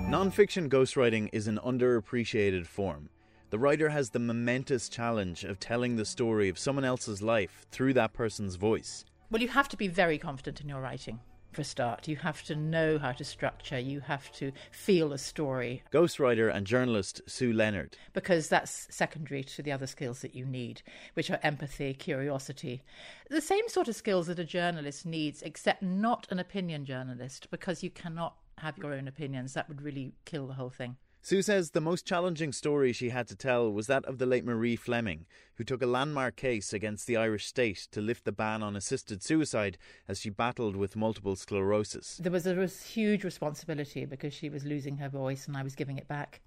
Non-fiction 0.08 0.68
ghostwriting 0.68 1.30
is 1.32 1.46
an 1.48 1.58
underappreciated 1.64 2.66
form. 2.66 3.08
The 3.50 3.58
writer 3.58 3.88
has 3.90 4.10
the 4.10 4.18
momentous 4.18 4.88
challenge 4.88 5.44
of 5.44 5.60
telling 5.60 5.96
the 5.96 6.04
story 6.04 6.48
of 6.48 6.58
someone 6.58 6.84
else's 6.84 7.22
life 7.22 7.66
through 7.70 7.94
that 7.94 8.12
person's 8.12 8.56
voice. 8.56 9.04
Well, 9.30 9.40
you 9.40 9.48
have 9.48 9.68
to 9.70 9.76
be 9.76 9.88
very 9.88 10.18
confident 10.18 10.60
in 10.60 10.68
your 10.68 10.80
writing 10.80 11.20
for 11.52 11.60
a 11.60 11.64
start. 11.64 12.08
You 12.08 12.16
have 12.16 12.42
to 12.44 12.56
know 12.56 12.98
how 12.98 13.12
to 13.12 13.24
structure, 13.24 13.78
you 13.78 14.00
have 14.00 14.32
to 14.32 14.52
feel 14.70 15.12
a 15.12 15.18
story. 15.18 15.82
Ghostwriter 15.92 16.52
and 16.54 16.66
journalist 16.66 17.20
Sue 17.26 17.52
Leonard. 17.52 17.96
Because 18.12 18.48
that's 18.48 18.88
secondary 18.90 19.44
to 19.44 19.62
the 19.62 19.72
other 19.72 19.86
skills 19.86 20.20
that 20.20 20.34
you 20.34 20.44
need, 20.46 20.82
which 21.14 21.30
are 21.30 21.40
empathy, 21.42 21.94
curiosity. 21.94 22.82
The 23.30 23.40
same 23.40 23.68
sort 23.68 23.88
of 23.88 23.96
skills 23.96 24.26
that 24.26 24.38
a 24.38 24.44
journalist 24.44 25.06
needs, 25.06 25.42
except 25.42 25.82
not 25.82 26.26
an 26.30 26.38
opinion 26.38 26.84
journalist, 26.84 27.50
because 27.50 27.82
you 27.82 27.90
cannot 27.90 28.36
have 28.58 28.78
your 28.78 28.92
own 28.92 29.08
opinions. 29.08 29.54
That 29.54 29.68
would 29.68 29.82
really 29.82 30.14
kill 30.24 30.46
the 30.46 30.54
whole 30.54 30.70
thing. 30.70 30.96
Sue 31.24 31.40
says 31.40 31.70
the 31.70 31.80
most 31.80 32.04
challenging 32.04 32.52
story 32.52 32.92
she 32.92 33.10
had 33.10 33.28
to 33.28 33.36
tell 33.36 33.72
was 33.72 33.86
that 33.86 34.04
of 34.06 34.18
the 34.18 34.26
late 34.26 34.44
Marie 34.44 34.74
Fleming, 34.74 35.24
who 35.54 35.62
took 35.62 35.80
a 35.80 35.86
landmark 35.86 36.34
case 36.34 36.72
against 36.72 37.06
the 37.06 37.16
Irish 37.16 37.46
state 37.46 37.86
to 37.92 38.00
lift 38.00 38.24
the 38.24 38.32
ban 38.32 38.60
on 38.60 38.74
assisted 38.74 39.22
suicide 39.22 39.78
as 40.08 40.18
she 40.18 40.30
battled 40.30 40.74
with 40.74 40.96
multiple 40.96 41.36
sclerosis. 41.36 42.18
There 42.20 42.32
was 42.32 42.44
a 42.48 42.66
huge 42.66 43.22
responsibility 43.22 44.04
because 44.04 44.34
she 44.34 44.48
was 44.48 44.64
losing 44.64 44.96
her 44.96 45.08
voice 45.08 45.46
and 45.46 45.56
I 45.56 45.62
was 45.62 45.76
giving 45.76 45.96
it 45.96 46.08
back. 46.08 46.40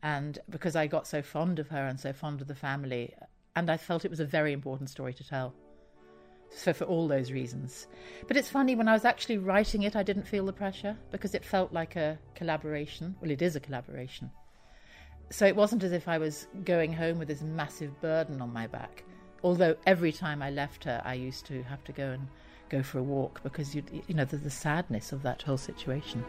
And 0.00 0.38
because 0.48 0.76
I 0.76 0.86
got 0.86 1.08
so 1.08 1.20
fond 1.20 1.58
of 1.58 1.66
her 1.70 1.84
and 1.84 1.98
so 1.98 2.12
fond 2.12 2.40
of 2.40 2.46
the 2.46 2.54
family, 2.54 3.16
and 3.56 3.68
I 3.68 3.76
felt 3.78 4.04
it 4.04 4.12
was 4.12 4.20
a 4.20 4.24
very 4.24 4.52
important 4.52 4.90
story 4.90 5.12
to 5.14 5.26
tell. 5.26 5.54
So, 6.50 6.72
for 6.72 6.84
all 6.84 7.06
those 7.06 7.30
reasons. 7.30 7.86
But 8.26 8.36
it's 8.36 8.50
funny, 8.50 8.74
when 8.74 8.88
I 8.88 8.92
was 8.92 9.04
actually 9.04 9.38
writing 9.38 9.82
it, 9.82 9.94
I 9.94 10.02
didn't 10.02 10.26
feel 10.26 10.46
the 10.46 10.52
pressure 10.52 10.96
because 11.10 11.34
it 11.34 11.44
felt 11.44 11.72
like 11.72 11.94
a 11.94 12.18
collaboration. 12.34 13.14
Well, 13.20 13.30
it 13.30 13.42
is 13.42 13.54
a 13.54 13.60
collaboration. 13.60 14.30
So, 15.30 15.46
it 15.46 15.54
wasn't 15.54 15.84
as 15.84 15.92
if 15.92 16.08
I 16.08 16.18
was 16.18 16.48
going 16.64 16.92
home 16.92 17.18
with 17.18 17.28
this 17.28 17.42
massive 17.42 18.00
burden 18.00 18.40
on 18.40 18.52
my 18.52 18.66
back. 18.66 19.04
Although, 19.44 19.76
every 19.86 20.10
time 20.10 20.42
I 20.42 20.50
left 20.50 20.84
her, 20.84 21.02
I 21.04 21.14
used 21.14 21.46
to 21.46 21.62
have 21.64 21.84
to 21.84 21.92
go 21.92 22.10
and 22.10 22.26
go 22.70 22.82
for 22.82 22.98
a 22.98 23.02
walk 23.02 23.42
because, 23.42 23.74
you, 23.74 23.82
you 24.06 24.14
know, 24.14 24.24
the, 24.24 24.36
the 24.36 24.50
sadness 24.50 25.12
of 25.12 25.22
that 25.22 25.42
whole 25.42 25.58
situation. 25.58 26.24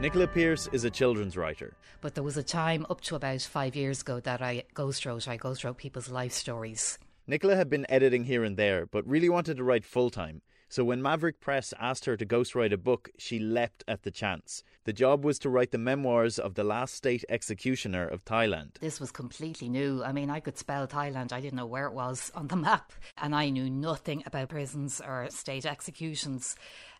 Nicola 0.00 0.28
Pierce 0.28 0.68
is 0.70 0.84
a 0.84 0.90
children's 0.90 1.36
writer. 1.36 1.74
But 2.00 2.14
there 2.14 2.22
was 2.22 2.36
a 2.36 2.42
time 2.44 2.86
up 2.88 3.00
to 3.00 3.16
about 3.16 3.42
five 3.42 3.74
years 3.74 4.02
ago 4.02 4.20
that 4.20 4.40
I 4.40 4.62
ghostwrote. 4.72 5.26
I 5.26 5.36
ghostwrote 5.36 5.76
people's 5.76 6.08
life 6.08 6.32
stories. 6.32 7.00
Nicola 7.26 7.56
had 7.56 7.68
been 7.68 7.84
editing 7.88 8.22
here 8.22 8.44
and 8.44 8.56
there, 8.56 8.86
but 8.86 9.04
really 9.08 9.28
wanted 9.28 9.56
to 9.56 9.64
write 9.64 9.84
full 9.84 10.08
time. 10.08 10.40
So 10.70 10.84
when 10.84 11.02
Maverick 11.02 11.40
Press 11.40 11.74
asked 11.80 12.04
her 12.04 12.16
to 12.16 12.26
ghostwrite 12.26 12.72
a 12.72 12.76
book, 12.76 13.08
she 13.18 13.38
leapt 13.38 13.82
at 13.88 14.02
the 14.02 14.10
chance. 14.10 14.62
The 14.84 14.92
job 14.92 15.24
was 15.24 15.38
to 15.40 15.48
write 15.48 15.72
the 15.72 15.78
memoirs 15.78 16.38
of 16.38 16.54
the 16.54 16.64
last 16.64 16.94
state 16.94 17.24
executioner 17.28 18.06
of 18.06 18.24
Thailand. 18.24 18.78
This 18.78 19.00
was 19.00 19.10
completely 19.10 19.68
new. 19.68 20.04
I 20.04 20.12
mean, 20.12 20.28
I 20.30 20.40
could 20.40 20.58
spell 20.58 20.86
Thailand, 20.86 21.32
I 21.32 21.40
didn't 21.40 21.56
know 21.56 21.66
where 21.66 21.86
it 21.86 21.94
was 21.94 22.30
on 22.34 22.48
the 22.48 22.56
map, 22.68 22.92
and 23.16 23.34
I 23.34 23.48
knew 23.48 23.68
nothing 23.68 24.22
about 24.26 24.50
prisons 24.50 25.00
or 25.00 25.28
state 25.30 25.64
executions. 25.66 26.54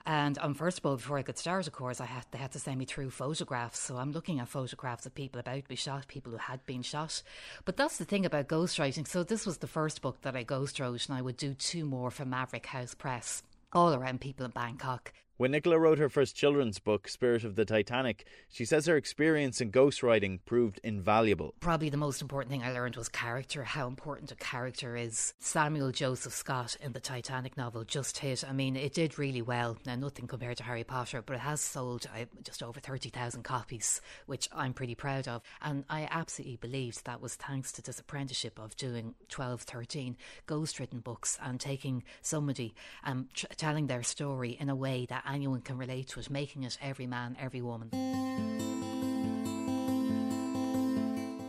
And 0.09 0.39
um, 0.39 0.55
first 0.55 0.79
of 0.79 0.87
all, 0.87 0.97
before 0.97 1.19
I 1.19 1.23
could 1.23 1.37
start 1.37 1.67
of 1.67 1.75
course, 1.75 2.01
I 2.01 2.07
had 2.07 2.25
they 2.31 2.39
had 2.39 2.53
to 2.53 2.59
send 2.59 2.79
me 2.79 2.87
through 2.87 3.11
photographs. 3.11 3.79
So 3.79 3.99
I'm 3.99 4.13
looking 4.13 4.41
at 4.41 4.49
photographs 4.49 5.05
of 5.05 5.15
people 5.15 5.39
about 5.39 5.63
to 5.63 5.69
be 5.69 5.77
shot, 5.77 6.09
people 6.09 6.33
who 6.33 6.39
had 6.39 6.65
been 6.65 6.81
shot. 6.81 7.23
But 7.67 7.77
that's 7.77 7.99
the 7.99 8.07
thing 8.07 8.25
about 8.25 8.49
ghostwriting. 8.49 9.07
So 9.07 9.23
this 9.23 9.45
was 9.45 9.59
the 9.59 9.67
first 9.67 10.01
book 10.01 10.23
that 10.23 10.35
I 10.35 10.45
ghostwrote, 10.45 11.07
and 11.11 11.19
I 11.19 11.21
would 11.21 11.37
do 11.37 11.53
two 11.53 11.85
more 11.85 12.11
for 12.11 12.25
Maverick 12.25 12.65
House 12.65 12.95
Press, 12.95 13.43
all 13.75 13.93
around 13.93 14.23
people 14.23 14.47
in 14.47 14.53
Bangkok. 14.53 15.13
When 15.39 15.53
Nicola 15.53 15.79
wrote 15.79 15.99
her 15.99 16.09
first 16.09 16.35
children's 16.35 16.81
book, 16.81 17.07
Spirit 17.07 17.45
of 17.45 17.55
the 17.55 17.65
Titanic, 17.65 18.27
she 18.49 18.65
says 18.65 18.87
her 18.87 18.97
experience 18.97 19.61
in 19.61 19.71
ghostwriting 19.71 20.41
proved 20.45 20.81
invaluable. 20.83 21.55
Probably 21.61 21.91
the 21.91 21.97
most 21.97 22.21
important 22.21 22.51
thing 22.51 22.65
I 22.65 22.73
learned 22.73 22.97
was 22.97 23.09
character, 23.09 23.63
how 23.63 23.87
important 23.87 24.33
a 24.33 24.35
character 24.35 24.97
is. 24.97 25.35
Samuel 25.39 25.93
Joseph 25.93 26.33
Scott 26.33 26.77
in 26.81 26.91
the 26.91 26.99
Titanic 26.99 27.57
novel 27.57 27.85
just 27.85 28.19
hit. 28.19 28.43
I 28.43 28.53
mean, 28.53 28.75
it 28.75 28.95
did 28.95 29.17
really 29.17 29.41
well. 29.41 29.79
Now, 29.87 29.95
nothing 29.95 30.27
compared 30.27 30.57
to 30.57 30.65
Harry 30.65 30.83
Potter, 30.83 31.23
but 31.23 31.37
it 31.37 31.43
has 31.43 31.61
sold 31.61 32.07
uh, 32.13 32.25
just 32.43 32.61
over 32.61 32.81
30,000 32.81 33.45
copies, 33.45 34.01
which 34.27 34.49
I'm 34.53 34.75
pretty 34.75 34.97
proud 34.97 35.29
of. 35.29 35.43
And 35.63 35.85
I 35.89 36.09
absolutely 36.11 36.57
believed 36.57 37.05
that 37.05 37.21
was 37.21 37.37
thanks 37.37 37.71
to 37.73 37.83
this 37.83 38.01
apprenticeship 38.01 38.59
of 38.59 38.75
doing 38.75 39.15
12, 39.29 39.63
13 39.63 40.17
ghostwritten 40.49 41.01
books 41.01 41.39
and 41.41 41.61
taking 41.61 42.03
somebody 42.23 42.75
and 43.05 43.33
tr- 43.33 43.47
telling 43.57 43.87
their 43.87 44.03
story 44.03 44.57
in 44.59 44.69
a 44.69 44.75
way 44.75 45.07
that 45.09 45.27
anyone 45.33 45.61
can 45.61 45.79
relate 45.79 46.09
to 46.09 46.21
it, 46.21 46.31
making 46.31 46.65
us 46.65 46.79
every 46.83 47.07
man, 47.07 47.37
every 47.41 47.63
woman. 47.63 47.91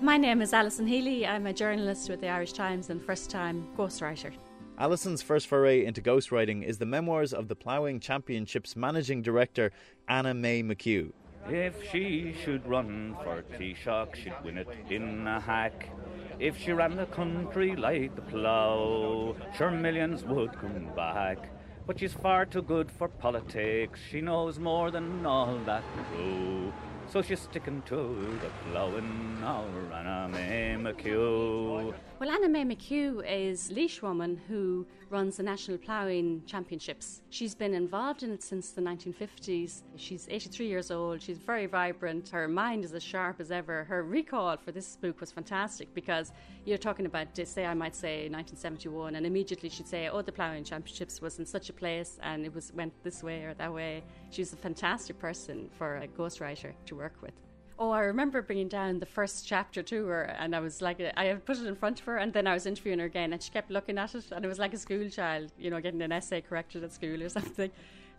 My 0.02 0.18
name 0.18 0.42
is 0.42 0.54
Alison 0.54 0.88
Healy. 0.88 1.28
I'm 1.28 1.46
a 1.46 1.54
journalist 1.54 2.10
with 2.10 2.22
the 2.22 2.30
Irish 2.30 2.54
Times 2.54 2.90
and 2.90 3.02
first 3.02 3.30
time 3.30 3.68
ghostwriter. 3.78 4.32
Alison's 4.80 5.22
first 5.22 5.48
foray 5.48 5.86
into 5.86 6.02
ghostwriting 6.02 6.64
is 6.64 6.78
the 6.78 6.86
memoirs 6.86 7.34
of 7.34 7.50
the 7.50 7.56
Ploughing 7.56 8.00
Championships 8.00 8.78
managing 8.78 9.22
director 9.22 9.72
Anna 10.08 10.34
May 10.34 10.64
McHugh. 10.64 11.12
If 11.50 11.92
she 11.92 12.34
should 12.44 12.66
run 12.66 13.16
for 13.24 13.44
Taoiseach, 13.44 14.16
she'd 14.16 14.34
win 14.44 14.58
it 14.58 14.70
in 14.90 15.28
a 15.28 15.40
hack. 15.40 15.90
If 16.40 16.58
she 16.58 16.72
ran 16.72 16.96
the 16.96 17.08
country 17.08 17.76
like 17.76 18.16
the 18.16 18.22
plough, 18.22 19.36
sure 19.58 19.72
millions 19.72 20.24
would 20.24 20.54
come 20.54 20.90
back. 20.96 21.50
But 21.90 22.00
she's 22.00 22.14
far 22.14 22.46
too 22.46 22.62
good 22.62 22.92
for 22.92 23.08
politics. 23.08 24.00
She 24.12 24.22
knows 24.22 24.60
more 24.60 24.92
than 24.92 25.26
all 25.26 25.58
that 25.66 25.84
crew. 26.12 26.72
So 27.12 27.24
she's 27.24 27.40
sticking 27.40 27.82
to 27.88 27.96
the 27.96 28.52
ploughing 28.70 29.42
now, 29.42 29.66
Anna 29.92 30.30
May 30.32 30.76
McHugh. 30.80 31.92
Well, 32.20 32.30
Anna 32.30 32.48
May 32.48 32.64
McHugh 32.64 33.24
is 33.28 33.72
Laois 33.72 34.02
woman 34.04 34.40
who 34.48 34.86
runs 35.10 35.38
the 35.38 35.44
National 35.44 35.80
Ploughing 35.80 36.44
Championships. 36.46 37.22
She's 37.32 37.56
been 37.56 37.74
involved 37.74 38.22
in 38.22 38.32
it 38.32 38.44
since 38.44 38.70
the 38.72 38.82
1950s. 38.82 39.82
She's 39.96 40.28
83 40.30 40.68
years 40.68 40.92
old. 40.92 41.20
She's 41.20 41.40
very 41.40 41.66
vibrant. 41.66 42.30
Her 42.30 42.48
mind 42.48 42.86
is 42.86 42.94
as 42.94 43.02
sharp 43.02 43.40
as 43.40 43.50
ever. 43.50 43.86
Her 43.86 44.04
recall 44.04 44.56
for 44.58 44.72
this 44.72 44.96
book 44.98 45.20
was 45.20 45.32
fantastic 45.32 45.92
because 45.96 46.32
you're 46.66 46.78
talking 46.78 47.08
about, 47.08 47.28
say, 47.48 47.66
I 47.66 47.74
might 47.74 47.96
say 47.96 48.30
1971, 48.30 49.16
and 49.16 49.26
immediately 49.26 49.70
she'd 49.70 49.88
say, 49.88 50.10
"Oh, 50.10 50.22
the 50.22 50.32
Ploughing 50.32 50.64
Championships 50.64 51.22
was 51.22 51.40
in 51.40 51.46
such 51.48 51.70
a 51.70 51.74
place, 51.74 52.20
and 52.22 52.46
it 52.46 52.54
was 52.54 52.72
went 52.74 52.94
this 53.02 53.24
way 53.24 53.46
or 53.46 53.56
that 53.56 53.74
way." 53.74 54.04
She's 54.32 54.54
a 54.54 54.58
fantastic 54.58 55.18
person 55.20 55.70
for 55.78 55.98
a 55.98 56.08
ghostwriter 56.08 56.74
to 56.86 56.96
work 56.96 57.16
with. 57.22 57.34
Oh, 57.80 57.92
I 57.92 58.02
remember 58.02 58.42
bringing 58.42 58.68
down 58.68 59.00
the 59.00 59.06
first 59.06 59.48
chapter 59.48 59.82
to 59.82 60.06
her, 60.08 60.24
and 60.24 60.54
I 60.54 60.60
was 60.60 60.82
like, 60.82 61.00
I 61.16 61.34
put 61.34 61.58
it 61.58 61.66
in 61.66 61.76
front 61.76 62.00
of 62.02 62.06
her, 62.08 62.18
and 62.18 62.34
then 62.34 62.46
I 62.46 62.54
was 62.54 62.66
interviewing 62.66 63.00
her 63.00 63.06
again, 63.06 63.32
and 63.32 63.42
she 63.42 63.52
kept 63.52 63.72
looking 63.72 63.98
at 63.98 64.14
it, 64.16 64.26
and 64.32 64.44
it 64.44 64.48
was 64.50 64.60
like 64.60 64.74
a 64.74 64.78
school 64.78 65.10
child, 65.10 65.54
you 65.58 65.70
know, 65.70 65.80
getting 65.80 66.02
an 66.02 66.12
essay 66.12 66.42
corrected 66.42 66.84
at 66.84 66.92
school 66.92 67.24
or 67.24 67.30
something. 67.40 67.72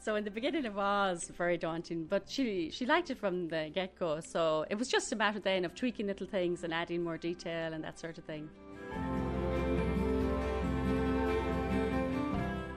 So 0.03 0.17
in 0.17 0.25
the 0.25 0.31
beginning, 0.31 0.65
it 0.65 0.73
was 0.73 1.31
very 1.37 1.59
daunting, 1.59 2.07
but 2.07 2.27
she 2.27 2.71
she 2.71 2.87
liked 2.87 3.11
it 3.11 3.19
from 3.19 3.49
the 3.49 3.71
get 3.75 3.99
go. 3.99 4.21
So 4.21 4.65
it 4.71 4.77
was 4.77 4.89
just 4.89 5.13
a 5.13 5.17
matter 5.17 5.41
then 5.41 5.67
of 5.67 5.75
tweaking 5.75 6.07
little 6.07 6.27
things 6.27 6.65
and 6.65 6.73
adding 6.73 7.05
more 7.05 7.19
detail 7.19 7.75
and 7.75 7.85
that 7.85 7.99
sort 7.99 8.17
of 8.17 8.25
thing. 8.25 8.49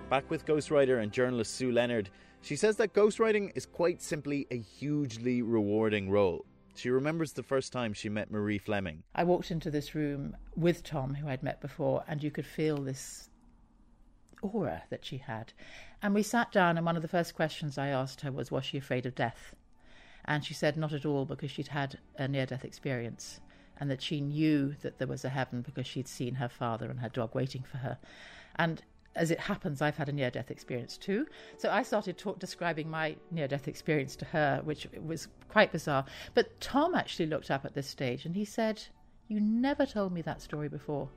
Back 0.10 0.30
with 0.30 0.46
ghostwriter 0.46 1.02
and 1.02 1.13
journalist 1.13 1.56
Sue 1.56 1.72
Leonard, 1.72 2.10
she 2.44 2.58
says 2.58 2.76
that 2.76 2.94
ghostwriting 2.94 3.52
is 3.56 3.66
quite 3.66 4.02
simply 4.02 4.46
a 4.52 4.60
hugely 4.60 5.42
rewarding 5.42 6.10
role. 6.10 6.46
She 6.76 6.90
remembers 6.90 7.32
the 7.32 7.44
first 7.44 7.72
time 7.72 7.94
she 7.94 8.10
met 8.10 8.32
Marie 8.32 8.58
Fleming. 8.58 9.04
I 9.16 9.24
walked 9.24 9.50
into 9.50 9.72
this 9.72 9.96
room 9.96 10.36
with 10.56 10.84
Tom, 10.84 11.16
who 11.16 11.30
I'd 11.30 11.42
met 11.42 11.62
before, 11.62 12.04
and 12.08 12.22
you 12.22 12.32
could 12.32 12.46
feel 12.46 12.78
this 12.78 13.30
aura 14.42 14.84
that 14.90 15.06
she 15.06 15.18
had. 15.18 15.54
And 16.02 16.14
we 16.14 16.24
sat 16.24 16.52
down, 16.52 16.76
and 16.76 16.86
one 16.86 16.98
of 16.98 17.02
the 17.02 17.08
first 17.08 17.34
questions 17.34 17.78
I 17.78 17.88
asked 17.88 18.22
her 18.22 18.32
was, 18.32 18.52
Was 18.52 18.66
she 18.66 18.78
afraid 18.78 19.06
of 19.06 19.16
death? 19.16 19.56
And 20.26 20.44
she 20.44 20.54
said, 20.54 20.76
Not 20.76 20.92
at 20.92 21.06
all, 21.06 21.26
because 21.26 21.52
she'd 21.52 21.70
had 21.70 21.98
a 22.18 22.28
near 22.28 22.46
death 22.46 22.66
experience, 22.66 23.40
and 23.80 23.90
that 23.90 24.02
she 24.02 24.20
knew 24.20 24.76
that 24.82 24.98
there 24.98 25.08
was 25.08 25.24
a 25.24 25.30
heaven 25.30 25.62
because 25.62 25.88
she'd 25.88 26.08
seen 26.10 26.36
her 26.36 26.50
father 26.50 26.90
and 26.90 27.00
her 27.00 27.10
dog 27.10 27.34
waiting 27.34 27.64
for 27.64 27.78
her. 27.78 27.98
And 28.58 28.82
as 29.15 29.32
it 29.32 29.39
happens, 29.39 29.82
I've 29.82 29.98
had 29.98 30.10
a 30.10 30.12
near 30.12 30.32
death 30.32 30.50
experience 30.50 30.98
too. 30.98 31.27
So 31.58 31.70
I 31.70 31.84
started 31.84 32.17
talk, 32.17 32.39
describing 32.39 32.89
my 32.89 33.15
near 33.32 33.48
death 33.48 33.67
experience 33.67 34.15
to 34.17 34.25
her, 34.25 34.62
which 34.63 34.88
was 35.05 35.27
quite 35.50 35.72
bizarre. 35.72 36.05
But 36.34 36.60
Tom 36.60 36.96
actually 36.96 37.27
looked 37.27 37.51
up 37.51 37.65
at 37.65 37.75
this 37.75 37.88
stage 37.88 38.25
and 38.25 38.36
he 38.36 38.46
said, 38.46 38.82
You 39.27 39.39
never 39.39 39.86
told 39.86 40.13
me 40.13 40.22
that 40.24 40.41
story 40.41 40.67
before. 40.67 41.10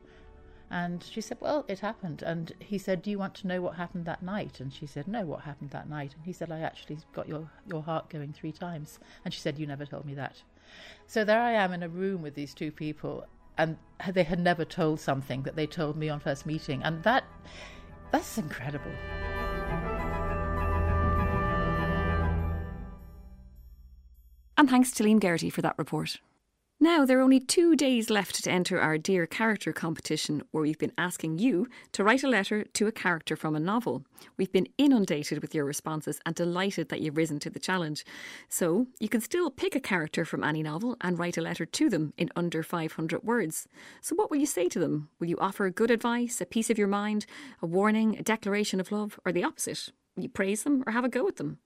And 0.71 1.03
she 1.03 1.21
said, 1.21 1.39
Well, 1.41 1.65
it 1.69 1.79
happened. 1.79 2.23
And 2.23 2.53
he 2.59 2.77
said, 2.77 3.03
Do 3.03 3.11
you 3.11 3.19
want 3.19 3.35
to 3.37 3.47
know 3.47 3.61
what 3.61 3.77
happened 3.77 4.05
that 4.07 4.23
night? 4.23 4.61
And 4.61 4.73
she 4.73 4.87
said, 4.87 5.09
No, 5.09 5.25
what 5.25 5.43
happened 5.43 5.71
that 5.71 5.89
night? 5.89 6.15
And 6.15 6.25
he 6.25 6.33
said, 6.33 6.51
I 6.51 6.61
actually 6.61 6.99
got 7.15 7.29
your, 7.29 7.51
your 7.67 7.83
heart 7.83 8.11
going 8.11 8.33
three 8.33 8.53
times. 8.53 8.99
And 9.25 9.33
she 9.33 9.41
said, 9.41 9.59
You 9.59 9.67
never 9.67 9.87
told 9.87 10.05
me 10.05 10.15
that. 10.15 10.43
So 11.07 11.25
there 11.25 11.41
I 11.41 11.53
am 11.53 11.73
in 11.73 11.83
a 11.83 11.89
room 11.89 12.21
with 12.23 12.35
these 12.35 12.53
two 12.53 12.73
people, 12.73 13.25
and 13.57 13.77
they 14.13 14.25
had 14.25 14.41
never 14.41 14.65
told 14.65 15.01
something 15.01 15.43
that 15.43 15.55
they 15.55 15.67
told 15.67 15.97
me 15.97 16.09
on 16.09 16.19
first 16.19 16.45
meeting. 16.45 16.83
And 16.83 17.03
that 17.05 17.25
that's 18.13 18.39
incredible. 18.39 18.93
And 24.59 24.71
thanks 24.71 24.91
to 24.93 25.05
Liam 25.05 25.21
Geraghty 25.21 25.51
for 25.51 25.63
that 25.63 25.75
report. 25.77 26.19
Now, 26.79 27.07
there 27.07 27.19
are 27.19 27.23
only 27.23 27.41
two 27.41 27.75
days 27.75 28.11
left 28.11 28.45
to 28.45 28.51
enter 28.51 28.79
our 28.79 28.99
Dear 28.99 29.27
Character 29.27 29.73
competition, 29.73 30.43
where 30.51 30.61
we've 30.61 30.79
been 30.79 30.93
asking 30.99 31.39
you 31.39 31.69
to 31.93 32.05
write 32.05 32.23
a 32.23 32.29
letter 32.29 32.65
to 32.65 32.87
a 32.87 32.93
character 32.93 33.35
from 33.35 33.57
a 33.57 33.61
novel. 33.61 34.05
We've 34.37 34.53
been 34.53 34.69
inundated 34.77 35.41
with 35.41 35.55
your 35.55 35.65
responses 35.65 36.21
and 36.27 36.35
delighted 36.35 36.91
that 36.91 37.01
you've 37.01 37.17
risen 37.17 37.39
to 37.41 37.49
the 37.49 37.59
challenge. 37.59 38.05
So, 38.51 38.89
you 39.01 39.09
can 39.09 39.23
still 39.23 39.51
pick 39.51 39.75
a 39.75 39.81
character 39.81 40.27
from 40.27 40.45
any 40.45 40.63
novel 40.63 40.99
and 41.01 41.19
write 41.19 41.39
a 41.39 41.41
letter 41.41 41.65
to 41.65 41.89
them 41.89 42.13
in 42.19 42.29
under 42.37 42.63
500 42.63 43.23
words. 43.23 43.67
So, 44.03 44.15
what 44.15 44.31
will 44.31 44.37
you 44.37 44.45
say 44.45 44.69
to 44.69 44.79
them? 44.79 45.09
Will 45.19 45.29
you 45.29 45.39
offer 45.39 45.71
good 45.71 45.91
advice, 45.91 46.43
a 46.43 46.47
piece 46.47 46.69
of 46.69 46.77
your 46.77 46.89
mind, 46.89 47.25
a 47.63 47.67
warning, 47.67 48.19
a 48.19 48.23
declaration 48.23 48.81
of 48.81 48.93
love, 48.93 49.19
or 49.25 49.33
the 49.33 49.45
opposite? 49.45 49.93
You 50.17 50.29
praise 50.29 50.63
them 50.63 50.83
or 50.87 50.93
have 50.93 51.05
a 51.05 51.09
go 51.09 51.27
at 51.29 51.37
them. 51.37 51.59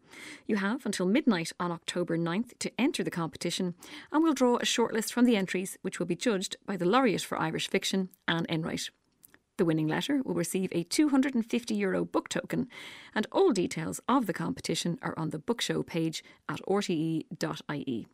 You 0.47 0.57
have 0.57 0.85
until 0.85 1.07
midnight 1.07 1.53
on 1.61 1.71
October 1.71 2.19
9th 2.19 2.59
to 2.59 2.73
enter 2.79 3.05
the 3.05 3.11
competition, 3.11 3.75
and 4.11 4.23
we'll 4.23 4.35
draw 4.35 4.57
a 4.57 4.65
shortlist 4.65 5.13
from 5.13 5.25
the 5.25 5.37
entries, 5.37 5.79
which 5.83 5.99
will 5.99 6.07
be 6.07 6.17
judged 6.17 6.57
by 6.67 6.77
the 6.77 6.85
Laureate 6.85 7.23
for 7.23 7.39
Irish 7.41 7.69
Fiction, 7.69 8.09
Anne 8.27 8.47
Enright. 8.49 8.91
The 9.57 9.65
winning 9.65 9.89
letter 9.89 10.23
will 10.25 10.35
receive 10.35 10.71
a 10.73 10.85
€250 10.85 11.77
Euro 11.79 12.05
book 12.05 12.29
token, 12.29 12.69
and 13.15 13.27
all 13.31 13.53
details 13.53 14.01
of 14.09 14.27
the 14.27 14.33
competition 14.33 14.99
are 15.03 15.15
on 15.19 15.31
the 15.31 15.39
bookshow 15.39 15.87
page 15.87 16.25
at 16.49 16.61
rte.ie. 16.67 18.07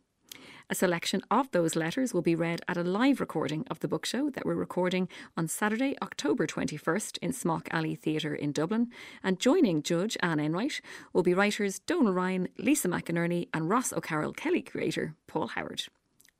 A 0.69 0.75
selection 0.75 1.21
of 1.31 1.49
those 1.51 1.77
letters 1.77 2.13
will 2.13 2.21
be 2.21 2.35
read 2.35 2.61
at 2.67 2.75
a 2.75 2.83
live 2.83 3.21
recording 3.21 3.63
of 3.71 3.79
the 3.79 3.87
book 3.87 4.05
show 4.05 4.29
that 4.29 4.45
we're 4.45 4.53
recording 4.53 5.07
on 5.37 5.47
Saturday, 5.47 5.95
October 6.01 6.45
21st 6.45 7.17
in 7.21 7.31
Smock 7.31 7.69
Alley 7.71 7.95
Theatre 7.95 8.35
in 8.35 8.51
Dublin. 8.51 8.89
And 9.23 9.39
joining 9.39 9.81
Judge 9.81 10.17
Anne 10.21 10.41
Enright 10.41 10.81
will 11.13 11.23
be 11.23 11.33
writers 11.33 11.79
Donal 11.79 12.11
Ryan, 12.11 12.49
Lisa 12.57 12.89
McInerney, 12.89 13.47
and 13.53 13.69
Ross 13.69 13.93
O'Carroll 13.93 14.33
Kelly 14.33 14.61
creator 14.61 15.15
Paul 15.25 15.47
Howard. 15.47 15.83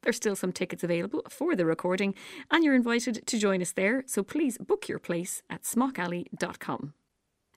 There's 0.03 0.17
still 0.17 0.35
some 0.35 0.51
tickets 0.51 0.83
available 0.83 1.23
for 1.29 1.55
the 1.55 1.65
recording, 1.65 2.13
and 2.51 2.65
you're 2.65 2.75
invited 2.75 3.25
to 3.25 3.39
join 3.39 3.61
us 3.61 3.71
there, 3.71 4.03
so 4.07 4.23
please 4.23 4.57
book 4.57 4.89
your 4.89 4.99
place 4.99 5.41
at 5.49 5.63
smockalley.com. 5.63 6.93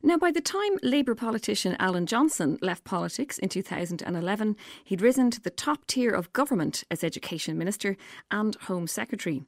Now, 0.03 0.17
by 0.17 0.31
the 0.31 0.41
time 0.41 0.79
Labour 0.83 1.15
politician 1.15 1.77
Alan 1.79 2.07
Johnson 2.07 2.59
left 2.63 2.85
politics 2.85 3.37
in 3.39 3.51
2011, 3.51 4.57
he'd 4.83 5.03
risen 5.03 5.31
to 5.31 5.41
the 5.43 5.51
top 5.51 5.87
tier 5.87 6.11
of 6.11 6.33
government 6.33 6.85
as 6.91 7.05
Education 7.05 7.59
Minister 7.59 7.99
and 8.31 8.55
Home 8.63 8.87
Secretary. 8.87 9.43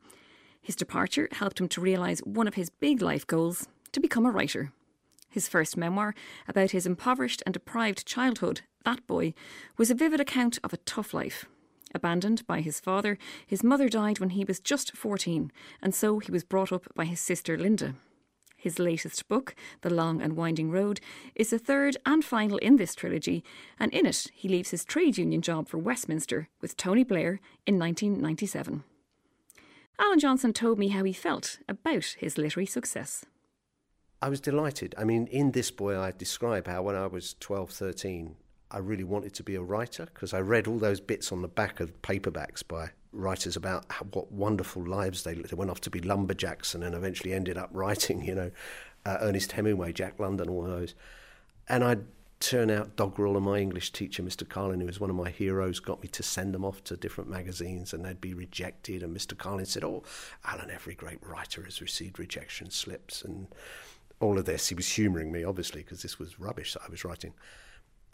His 0.60 0.76
departure 0.76 1.30
helped 1.32 1.58
him 1.58 1.68
to 1.68 1.80
realise 1.80 2.20
one 2.20 2.46
of 2.46 2.54
his 2.54 2.68
big 2.68 3.00
life 3.00 3.26
goals 3.26 3.66
to 3.92 4.00
become 4.00 4.26
a 4.26 4.30
writer. 4.30 4.72
His 5.30 5.48
first 5.48 5.78
memoir 5.78 6.14
about 6.46 6.72
his 6.72 6.84
impoverished 6.84 7.42
and 7.46 7.54
deprived 7.54 8.04
childhood, 8.04 8.60
That 8.84 9.06
Boy, 9.06 9.32
was 9.78 9.90
a 9.90 9.94
vivid 9.94 10.20
account 10.20 10.58
of 10.62 10.74
a 10.74 10.78
tough 10.78 11.14
life. 11.14 11.46
Abandoned 11.94 12.46
by 12.46 12.60
his 12.60 12.78
father, 12.78 13.16
his 13.46 13.64
mother 13.64 13.88
died 13.88 14.18
when 14.18 14.30
he 14.30 14.44
was 14.44 14.60
just 14.60 14.94
14, 14.94 15.50
and 15.80 15.94
so 15.94 16.18
he 16.18 16.30
was 16.30 16.44
brought 16.44 16.72
up 16.72 16.92
by 16.94 17.06
his 17.06 17.20
sister 17.20 17.56
Linda. 17.56 17.94
His 18.62 18.78
latest 18.78 19.26
book, 19.26 19.56
The 19.80 19.92
Long 19.92 20.22
and 20.22 20.36
Winding 20.36 20.70
Road, 20.70 21.00
is 21.34 21.50
the 21.50 21.58
third 21.58 21.96
and 22.06 22.24
final 22.24 22.58
in 22.58 22.76
this 22.76 22.94
trilogy, 22.94 23.42
and 23.76 23.92
in 23.92 24.06
it 24.06 24.28
he 24.32 24.48
leaves 24.48 24.70
his 24.70 24.84
trade 24.84 25.18
union 25.18 25.42
job 25.42 25.66
for 25.66 25.78
Westminster 25.78 26.48
with 26.60 26.76
Tony 26.76 27.02
Blair 27.02 27.40
in 27.66 27.76
1997. 27.76 28.84
Alan 29.98 30.18
Johnson 30.20 30.52
told 30.52 30.78
me 30.78 30.88
how 30.88 31.02
he 31.02 31.12
felt 31.12 31.58
about 31.68 32.14
his 32.20 32.38
literary 32.38 32.66
success. 32.66 33.24
I 34.22 34.28
was 34.28 34.40
delighted. 34.40 34.94
I 34.96 35.02
mean, 35.02 35.26
in 35.26 35.50
this 35.50 35.72
boy, 35.72 35.98
I 35.98 36.12
describe 36.12 36.68
how 36.68 36.82
when 36.82 36.94
I 36.94 37.08
was 37.08 37.34
12, 37.40 37.68
13, 37.68 38.36
I 38.70 38.78
really 38.78 39.02
wanted 39.02 39.34
to 39.34 39.42
be 39.42 39.56
a 39.56 39.60
writer 39.60 40.04
because 40.04 40.32
I 40.32 40.38
read 40.38 40.68
all 40.68 40.78
those 40.78 41.00
bits 41.00 41.32
on 41.32 41.42
the 41.42 41.48
back 41.48 41.80
of 41.80 42.00
paperbacks 42.00 42.62
by 42.66 42.90
writers 43.12 43.56
about 43.56 43.84
how, 43.90 44.04
what 44.12 44.32
wonderful 44.32 44.86
lives 44.86 45.22
they 45.22 45.34
They 45.34 45.56
went 45.56 45.70
off 45.70 45.80
to 45.82 45.90
be 45.90 46.00
lumberjacks 46.00 46.74
and 46.74 46.82
then 46.82 46.94
eventually 46.94 47.32
ended 47.32 47.58
up 47.58 47.70
writing, 47.72 48.24
you 48.24 48.34
know, 48.34 48.50
uh, 49.04 49.18
Ernest 49.20 49.52
Hemingway, 49.52 49.92
Jack 49.92 50.18
London, 50.18 50.48
all 50.48 50.62
those. 50.62 50.94
And 51.68 51.84
I'd 51.84 52.04
turn 52.40 52.70
out 52.70 52.96
Doggerel 52.96 53.36
and 53.36 53.46
my 53.46 53.58
English 53.58 53.92
teacher, 53.92 54.22
Mr. 54.22 54.48
Carlin, 54.48 54.80
who 54.80 54.86
was 54.86 54.98
one 54.98 55.10
of 55.10 55.16
my 55.16 55.30
heroes, 55.30 55.78
got 55.78 56.02
me 56.02 56.08
to 56.08 56.22
send 56.22 56.52
them 56.52 56.64
off 56.64 56.82
to 56.84 56.96
different 56.96 57.30
magazines 57.30 57.92
and 57.92 58.04
they'd 58.04 58.20
be 58.20 58.34
rejected. 58.34 59.02
And 59.02 59.16
Mr. 59.16 59.38
Carlin 59.38 59.66
said, 59.66 59.84
Oh, 59.84 60.02
Alan, 60.44 60.70
every 60.70 60.94
great 60.94 61.24
writer 61.24 61.62
has 61.62 61.80
received 61.80 62.18
rejection 62.18 62.70
slips 62.70 63.22
and 63.22 63.46
all 64.18 64.38
of 64.38 64.44
this. 64.44 64.68
He 64.68 64.74
was 64.74 64.88
humouring 64.88 65.30
me, 65.30 65.44
obviously, 65.44 65.82
because 65.82 66.02
this 66.02 66.18
was 66.18 66.40
rubbish 66.40 66.72
that 66.74 66.82
I 66.86 66.90
was 66.90 67.04
writing. 67.04 67.32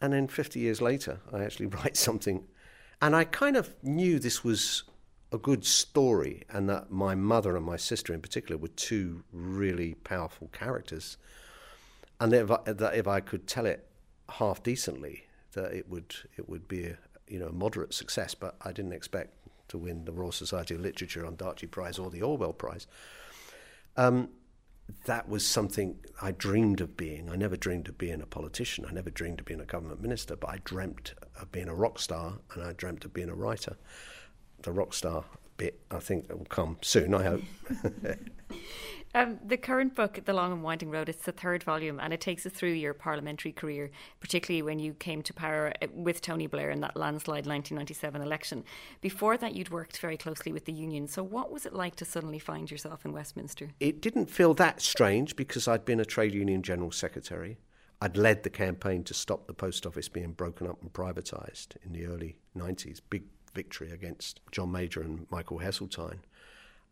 And 0.00 0.12
then 0.12 0.28
50 0.28 0.60
years 0.60 0.80
later, 0.80 1.20
I 1.32 1.42
actually 1.42 1.66
write 1.82 1.96
something 1.96 2.44
and 3.00 3.14
I 3.14 3.24
kind 3.24 3.56
of 3.56 3.74
knew 3.82 4.18
this 4.18 4.42
was 4.42 4.84
a 5.32 5.38
good 5.38 5.64
story 5.64 6.42
and 6.48 6.68
that 6.68 6.90
my 6.90 7.14
mother 7.14 7.56
and 7.56 7.64
my 7.64 7.76
sister 7.76 8.14
in 8.14 8.20
particular 8.20 8.58
were 8.58 8.68
two 8.68 9.22
really 9.32 9.94
powerful 9.94 10.48
characters. 10.52 11.16
And 12.20 12.32
that 12.32 12.42
if 12.42 12.50
I, 12.50 12.72
that 12.72 12.94
if 12.96 13.06
I 13.06 13.20
could 13.20 13.46
tell 13.46 13.66
it 13.66 13.86
half 14.28 14.62
decently, 14.62 15.24
that 15.52 15.72
it 15.72 15.88
would 15.88 16.14
it 16.36 16.48
would 16.48 16.66
be 16.66 16.86
a 16.86 16.98
you 17.28 17.38
know 17.38 17.48
a 17.48 17.52
moderate 17.52 17.94
success. 17.94 18.34
But 18.34 18.56
I 18.62 18.72
didn't 18.72 18.92
expect 18.92 19.34
to 19.68 19.78
win 19.78 20.04
the 20.04 20.12
Royal 20.12 20.32
Society 20.32 20.74
of 20.74 20.80
Literature 20.80 21.24
Ondaatje 21.24 21.70
Prize 21.70 21.98
or 21.98 22.10
the 22.10 22.22
Orwell 22.22 22.52
Prize. 22.52 22.86
Um, 23.96 24.30
that 25.04 25.28
was 25.28 25.46
something 25.46 25.98
I 26.22 26.32
dreamed 26.32 26.80
of 26.80 26.96
being. 26.96 27.28
I 27.30 27.36
never 27.36 27.56
dreamed 27.56 27.88
of 27.88 27.98
being 27.98 28.22
a 28.22 28.26
politician. 28.26 28.86
I 28.88 28.92
never 28.92 29.10
dreamed 29.10 29.40
of 29.40 29.46
being 29.46 29.60
a 29.60 29.66
government 29.66 30.00
minister, 30.00 30.34
but 30.34 30.48
I 30.48 30.58
dreamt 30.64 31.12
of 31.40 31.52
being 31.52 31.68
a 31.68 31.74
rock 31.74 31.98
star, 31.98 32.34
and 32.54 32.62
I 32.62 32.72
dreamt 32.72 33.04
of 33.04 33.12
being 33.12 33.28
a 33.28 33.34
writer. 33.34 33.76
The 34.62 34.72
rock 34.72 34.94
star 34.94 35.24
bit, 35.56 35.80
I 35.90 35.98
think, 35.98 36.28
will 36.30 36.46
come 36.46 36.78
soon. 36.82 37.14
I 37.14 37.24
hope. 37.24 37.42
Um, 39.14 39.38
the 39.44 39.56
current 39.56 39.94
book, 39.94 40.20
The 40.24 40.34
Long 40.34 40.52
and 40.52 40.62
Winding 40.62 40.90
Road, 40.90 41.08
it's 41.08 41.24
the 41.24 41.32
third 41.32 41.62
volume 41.62 41.98
and 41.98 42.12
it 42.12 42.20
takes 42.20 42.44
us 42.44 42.52
through 42.52 42.72
your 42.72 42.92
parliamentary 42.92 43.52
career, 43.52 43.90
particularly 44.20 44.62
when 44.62 44.78
you 44.78 44.92
came 44.94 45.22
to 45.22 45.32
power 45.32 45.72
uh, 45.80 45.86
with 45.94 46.20
Tony 46.20 46.46
Blair 46.46 46.70
in 46.70 46.80
that 46.80 46.96
landslide 46.96 47.46
1997 47.46 48.20
election. 48.20 48.64
Before 49.00 49.38
that, 49.38 49.54
you'd 49.54 49.70
worked 49.70 49.98
very 49.98 50.18
closely 50.18 50.52
with 50.52 50.66
the 50.66 50.72
union. 50.72 51.08
So, 51.08 51.22
what 51.22 51.50
was 51.50 51.64
it 51.64 51.72
like 51.72 51.96
to 51.96 52.04
suddenly 52.04 52.38
find 52.38 52.70
yourself 52.70 53.04
in 53.06 53.12
Westminster? 53.12 53.70
It 53.80 54.02
didn't 54.02 54.26
feel 54.26 54.52
that 54.54 54.82
strange 54.82 55.36
because 55.36 55.66
I'd 55.66 55.86
been 55.86 56.00
a 56.00 56.04
trade 56.04 56.34
union 56.34 56.62
general 56.62 56.92
secretary. 56.92 57.58
I'd 58.00 58.16
led 58.16 58.42
the 58.42 58.50
campaign 58.50 59.02
to 59.04 59.14
stop 59.14 59.46
the 59.46 59.54
post 59.54 59.84
office 59.84 60.08
being 60.08 60.32
broken 60.32 60.66
up 60.66 60.80
and 60.82 60.92
privatised 60.92 61.76
in 61.84 61.92
the 61.92 62.06
early 62.06 62.36
90s. 62.56 63.00
Big 63.10 63.24
victory 63.54 63.90
against 63.90 64.40
John 64.52 64.70
Major 64.70 65.00
and 65.00 65.26
Michael 65.30 65.58
Heseltine. 65.58 66.20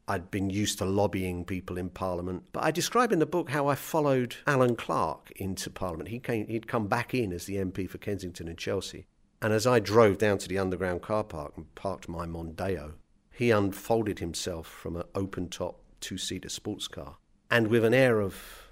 I'd 0.09 0.31
been 0.31 0.51
used 0.51 0.79
to 0.79 0.85
lobbying 0.85 1.45
people 1.45 1.79
in 1.79 1.91
Parliament. 1.91 2.45
But 2.53 2.65
I 2.65 2.71
describe 2.71 3.13
in 3.13 3.19
the 3.19 3.27
book 3.27 3.51
how 3.51 3.67
I 3.69 3.75
followed 3.75 4.37
Alan 4.47 4.77
Clark 4.77 5.33
into 5.37 5.71
Parliament. 5.71 6.11
He 6.11 6.21
came, 6.21 6.47
he'd 6.47 6.69
come 6.69 6.87
back 6.87 7.15
in 7.15 7.33
as 7.33 7.47
the 7.47 7.57
MP 7.57 7.89
for 7.89 7.99
Kensington 7.99 8.49
and 8.49 8.59
Chelsea. 8.59 9.07
And 9.43 9.53
as 9.53 9.67
I 9.67 9.81
drove 9.81 10.19
down 10.19 10.39
to 10.39 10.49
the 10.49 10.59
underground 10.59 11.03
car 11.03 11.25
park 11.25 11.53
and 11.57 11.73
parked 11.75 12.09
my 12.09 12.25
Mondeo, 12.25 12.93
he 13.33 13.51
unfolded 13.51 14.21
himself 14.21 14.67
from 14.67 14.97
an 14.97 15.05
open 15.15 15.49
top 15.49 15.81
two 16.01 16.19
seater 16.19 16.49
sports 16.49 16.89
car. 16.89 17.17
And 17.51 17.69
with 17.69 17.85
an 17.85 17.95
air 17.95 18.21
of 18.21 18.66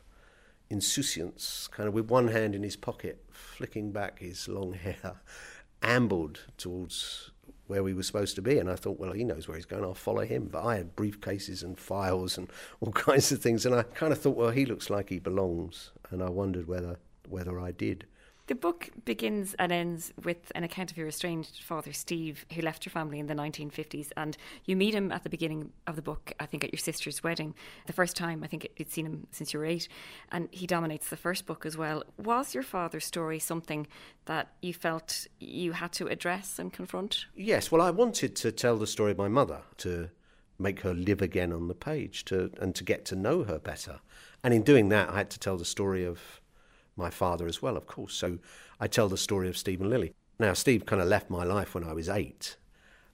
insouciance, 0.75 1.69
kind 1.69 1.89
of 1.89 1.95
with 1.95 2.11
one 2.11 2.29
hand 2.29 2.55
in 2.55 2.63
his 2.63 2.77
pocket, 2.77 3.25
flicking 3.31 3.93
back 3.93 4.19
his 4.19 4.49
long 4.49 4.73
hair, 4.87 5.21
ambled 5.83 6.41
towards 6.59 7.31
where 7.67 7.83
we 7.83 7.95
were 7.95 8.03
supposed 8.03 8.35
to 8.35 8.43
be. 8.43 8.59
And 8.59 8.71
I 8.71 8.75
thought, 8.75 8.99
well, 8.99 9.13
he 9.13 9.25
knows 9.25 9.49
where 9.49 9.57
he's 9.57 9.65
going. 9.65 9.85
I'll 9.85 9.95
follow 9.95 10.25
him. 10.27 10.49
But 10.51 10.65
I 10.65 10.77
had 10.77 10.97
briefcases 10.97 11.63
and 11.63 11.79
files 11.79 12.37
and 12.37 12.49
all 12.81 12.93
kinds 12.93 13.33
of 13.33 13.41
things. 13.41 13.65
And 13.65 13.75
I 13.75 13.83
kind 13.83 14.13
of 14.13 14.21
thought, 14.21 14.37
well, 14.37 14.51
he 14.51 14.67
looks 14.67 14.91
like 14.91 15.09
he 15.09 15.19
belongs. 15.19 15.93
And 16.11 16.23
I 16.23 16.29
wondered 16.29 16.69
whether 16.69 16.99
whether 17.29 17.59
I 17.59 17.73
did. 17.73 18.07
The 18.47 18.55
book 18.55 18.91
begins 19.07 19.55
and 19.59 19.73
ends 19.73 20.13
with 20.23 20.53
an 20.55 20.65
account 20.65 20.91
of 20.91 20.99
your 20.99 21.09
estranged 21.09 21.63
father, 21.63 21.95
Steve, 21.95 22.45
who 22.53 22.61
left 22.61 22.85
your 22.85 22.91
family 22.91 23.19
in 23.19 23.27
the 23.27 23.35
1950s. 23.35 24.11
And 24.19 24.37
you 24.67 24.77
meet 24.77 24.95
him 24.95 25.11
at 25.13 25.23
the 25.23 25.31
beginning 25.31 25.73
of 25.87 25.97
the 25.97 26.03
book, 26.03 26.35
I 26.39 26.45
think, 26.45 26.63
at 26.63 26.71
your 26.71 26.79
sister's 26.79 27.23
wedding. 27.23 27.55
The 27.87 27.95
first 27.95 28.17
time, 28.17 28.45
I 28.45 28.47
think 28.47 28.69
you'd 28.77 28.93
seen 28.93 29.07
him 29.07 29.27
since 29.31 29.55
you 29.55 29.61
were 29.61 29.65
eight. 29.65 29.89
And 30.31 30.49
he 30.51 30.67
dominates 30.67 31.09
the 31.09 31.17
first 31.17 31.47
book 31.47 31.65
as 31.65 31.79
well. 31.79 32.03
Was 32.19 32.53
your 32.53 32.63
father's 32.63 33.07
story 33.07 33.39
something 33.39 33.87
that 34.27 34.53
you 34.61 34.75
felt 34.75 35.27
you 35.41 35.73
had 35.73 35.93
to 35.93 36.09
address 36.09 36.59
and 36.59 36.71
confront? 36.71 37.25
Yes. 37.35 37.73
Well, 37.73 37.81
I 37.81 37.91
wanted 37.91 38.37
to 38.37 38.53
tell 38.53 38.77
the 38.77 38.87
story 38.87 39.13
of 39.13 39.19
my 39.19 39.29
mother, 39.29 39.63
to 39.79 40.11
make 40.59 40.81
her 40.81 40.93
live 40.93 41.23
again 41.23 41.51
on 41.51 41.69
the 41.69 41.75
page, 41.75 42.27
to 42.27 42.51
and 42.61 42.75
to 42.75 42.85
get 42.85 43.07
to 43.07 43.17
know 43.17 43.45
her 43.45 43.59
better. 43.59 44.01
And 44.43 44.53
in 44.53 44.63
doing 44.63 44.91
that, 44.91 45.09
I 45.09 45.17
had 45.17 45.31
to 45.31 45.39
tell 45.39 45.57
the 45.57 45.65
story 45.65 46.05
of 46.05 46.43
my 46.97 47.11
father 47.11 47.47
as 47.47 47.63
well, 47.63 47.77
of 47.77 47.87
course. 47.87 48.15
So 48.15 48.39
I 48.81 48.87
tell 48.87 49.09
the 49.09 49.17
story 49.17 49.49
of 49.49 49.57
Steve 49.57 49.81
and 49.81 49.91
Lily. 49.91 50.15
Now, 50.39 50.53
Steve 50.53 50.87
kind 50.87 51.01
of 51.01 51.09
left 51.09 51.31
my 51.31 51.45
life 51.45 51.75
when 51.75 51.85
I 51.85 51.93
was 51.93 52.09
eight, 52.09 52.57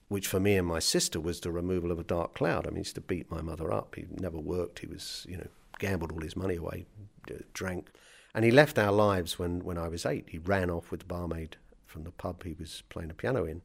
which 0.07 0.27
for 0.27 0.39
me 0.39 0.57
and 0.57 0.67
my 0.67 0.79
sister 0.79 1.19
was 1.19 1.39
the 1.39 1.51
removal 1.51 1.91
of 1.91 1.99
a 1.99 2.03
dark 2.03 2.33
cloud. 2.33 2.65
I 2.65 2.69
mean, 2.69 2.77
he 2.77 2.81
used 2.81 2.95
to 2.95 3.01
beat 3.01 3.29
my 3.29 3.41
mother 3.41 3.71
up. 3.71 3.95
He 3.95 4.05
never 4.09 4.39
worked. 4.39 4.79
He 4.79 4.87
was, 4.87 5.25
you 5.29 5.37
know, 5.37 5.47
gambled 5.79 6.11
all 6.11 6.21
his 6.21 6.35
money 6.35 6.55
away, 6.55 6.85
drank. 7.53 7.89
And 8.33 8.45
he 8.45 8.51
left 8.51 8.79
our 8.79 8.91
lives 8.91 9.37
when, 9.37 9.63
when 9.63 9.77
I 9.77 9.87
was 9.87 10.05
eight. 10.05 10.29
He 10.29 10.37
ran 10.37 10.69
off 10.69 10.89
with 10.89 11.01
the 11.01 11.05
barmaid 11.05 11.57
from 11.85 12.03
the 12.03 12.11
pub 12.11 12.43
he 12.43 12.55
was 12.57 12.83
playing 12.89 13.09
the 13.09 13.13
piano 13.13 13.45
in. 13.45 13.61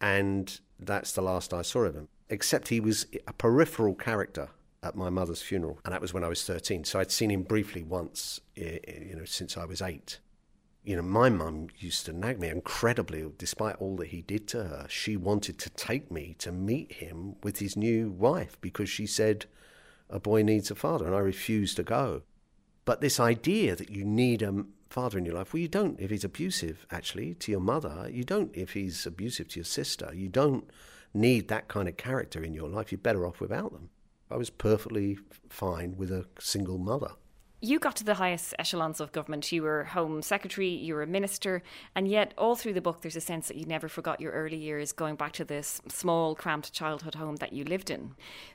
And 0.00 0.58
that's 0.78 1.12
the 1.12 1.22
last 1.22 1.52
I 1.52 1.62
saw 1.62 1.80
of 1.80 1.94
him. 1.94 2.08
Except 2.30 2.68
he 2.68 2.80
was 2.80 3.06
a 3.26 3.32
peripheral 3.32 3.94
character 3.94 4.50
at 4.82 4.96
my 4.96 5.10
mother's 5.10 5.42
funeral, 5.42 5.80
and 5.84 5.92
that 5.92 6.00
was 6.00 6.14
when 6.14 6.24
I 6.24 6.28
was 6.28 6.44
13. 6.44 6.84
So 6.84 7.00
I'd 7.00 7.10
seen 7.10 7.30
him 7.30 7.42
briefly 7.42 7.82
once, 7.82 8.40
eh, 8.56 8.78
eh, 8.86 9.04
you 9.08 9.16
know, 9.16 9.24
since 9.24 9.56
I 9.56 9.64
was 9.64 9.82
eight. 9.82 10.20
You 10.84 10.96
know, 10.96 11.02
my 11.02 11.28
mum 11.28 11.68
used 11.76 12.06
to 12.06 12.12
nag 12.12 12.40
me 12.40 12.48
incredibly, 12.48 13.24
despite 13.36 13.76
all 13.76 13.96
that 13.96 14.08
he 14.08 14.22
did 14.22 14.46
to 14.48 14.64
her. 14.64 14.86
She 14.88 15.16
wanted 15.16 15.58
to 15.58 15.70
take 15.70 16.10
me 16.10 16.34
to 16.38 16.52
meet 16.52 16.92
him 16.92 17.36
with 17.42 17.58
his 17.58 17.76
new 17.76 18.10
wife 18.10 18.58
because 18.60 18.88
she 18.88 19.06
said 19.06 19.46
a 20.08 20.20
boy 20.20 20.42
needs 20.42 20.70
a 20.70 20.74
father, 20.74 21.06
and 21.06 21.14
I 21.14 21.18
refused 21.18 21.76
to 21.76 21.82
go. 21.82 22.22
But 22.84 23.00
this 23.00 23.20
idea 23.20 23.76
that 23.76 23.90
you 23.90 24.04
need 24.04 24.40
a 24.40 24.64
father 24.88 25.18
in 25.18 25.26
your 25.26 25.34
life, 25.34 25.52
well, 25.52 25.60
you 25.60 25.68
don't 25.68 26.00
if 26.00 26.10
he's 26.10 26.24
abusive, 26.24 26.86
actually, 26.90 27.34
to 27.34 27.52
your 27.52 27.60
mother. 27.60 28.08
You 28.10 28.24
don't 28.24 28.56
if 28.56 28.72
he's 28.72 29.04
abusive 29.04 29.48
to 29.48 29.60
your 29.60 29.64
sister. 29.64 30.10
You 30.14 30.28
don't 30.28 30.70
need 31.12 31.48
that 31.48 31.68
kind 31.68 31.88
of 31.88 31.96
character 31.96 32.42
in 32.42 32.54
your 32.54 32.68
life. 32.68 32.90
You're 32.90 32.98
better 32.98 33.26
off 33.26 33.40
without 33.40 33.72
them. 33.72 33.90
I 34.30 34.36
was 34.36 34.50
perfectly 34.50 35.18
fine 35.48 35.96
with 35.96 36.10
a 36.10 36.26
single 36.38 36.78
mother. 36.78 37.12
You 37.60 37.80
got 37.80 37.96
to 37.96 38.04
the 38.04 38.14
highest 38.14 38.54
echelons 38.56 39.00
of 39.00 39.10
government. 39.10 39.50
You 39.50 39.64
were 39.64 39.84
Home 39.84 40.22
Secretary, 40.22 40.68
you 40.68 40.94
were 40.94 41.02
a 41.02 41.08
minister, 41.08 41.62
and 41.92 42.06
yet 42.06 42.32
all 42.38 42.54
through 42.54 42.74
the 42.74 42.80
book 42.80 43.02
there's 43.02 43.16
a 43.16 43.20
sense 43.20 43.48
that 43.48 43.56
you 43.56 43.66
never 43.66 43.88
forgot 43.88 44.20
your 44.20 44.30
early 44.30 44.56
years 44.56 44.92
going 44.92 45.16
back 45.16 45.32
to 45.32 45.44
this 45.44 45.80
small, 45.88 46.36
cramped 46.36 46.72
childhood 46.72 47.16
home 47.16 47.36
that 47.36 47.52
you 47.52 47.64
lived 47.64 47.90
in. 47.90 48.14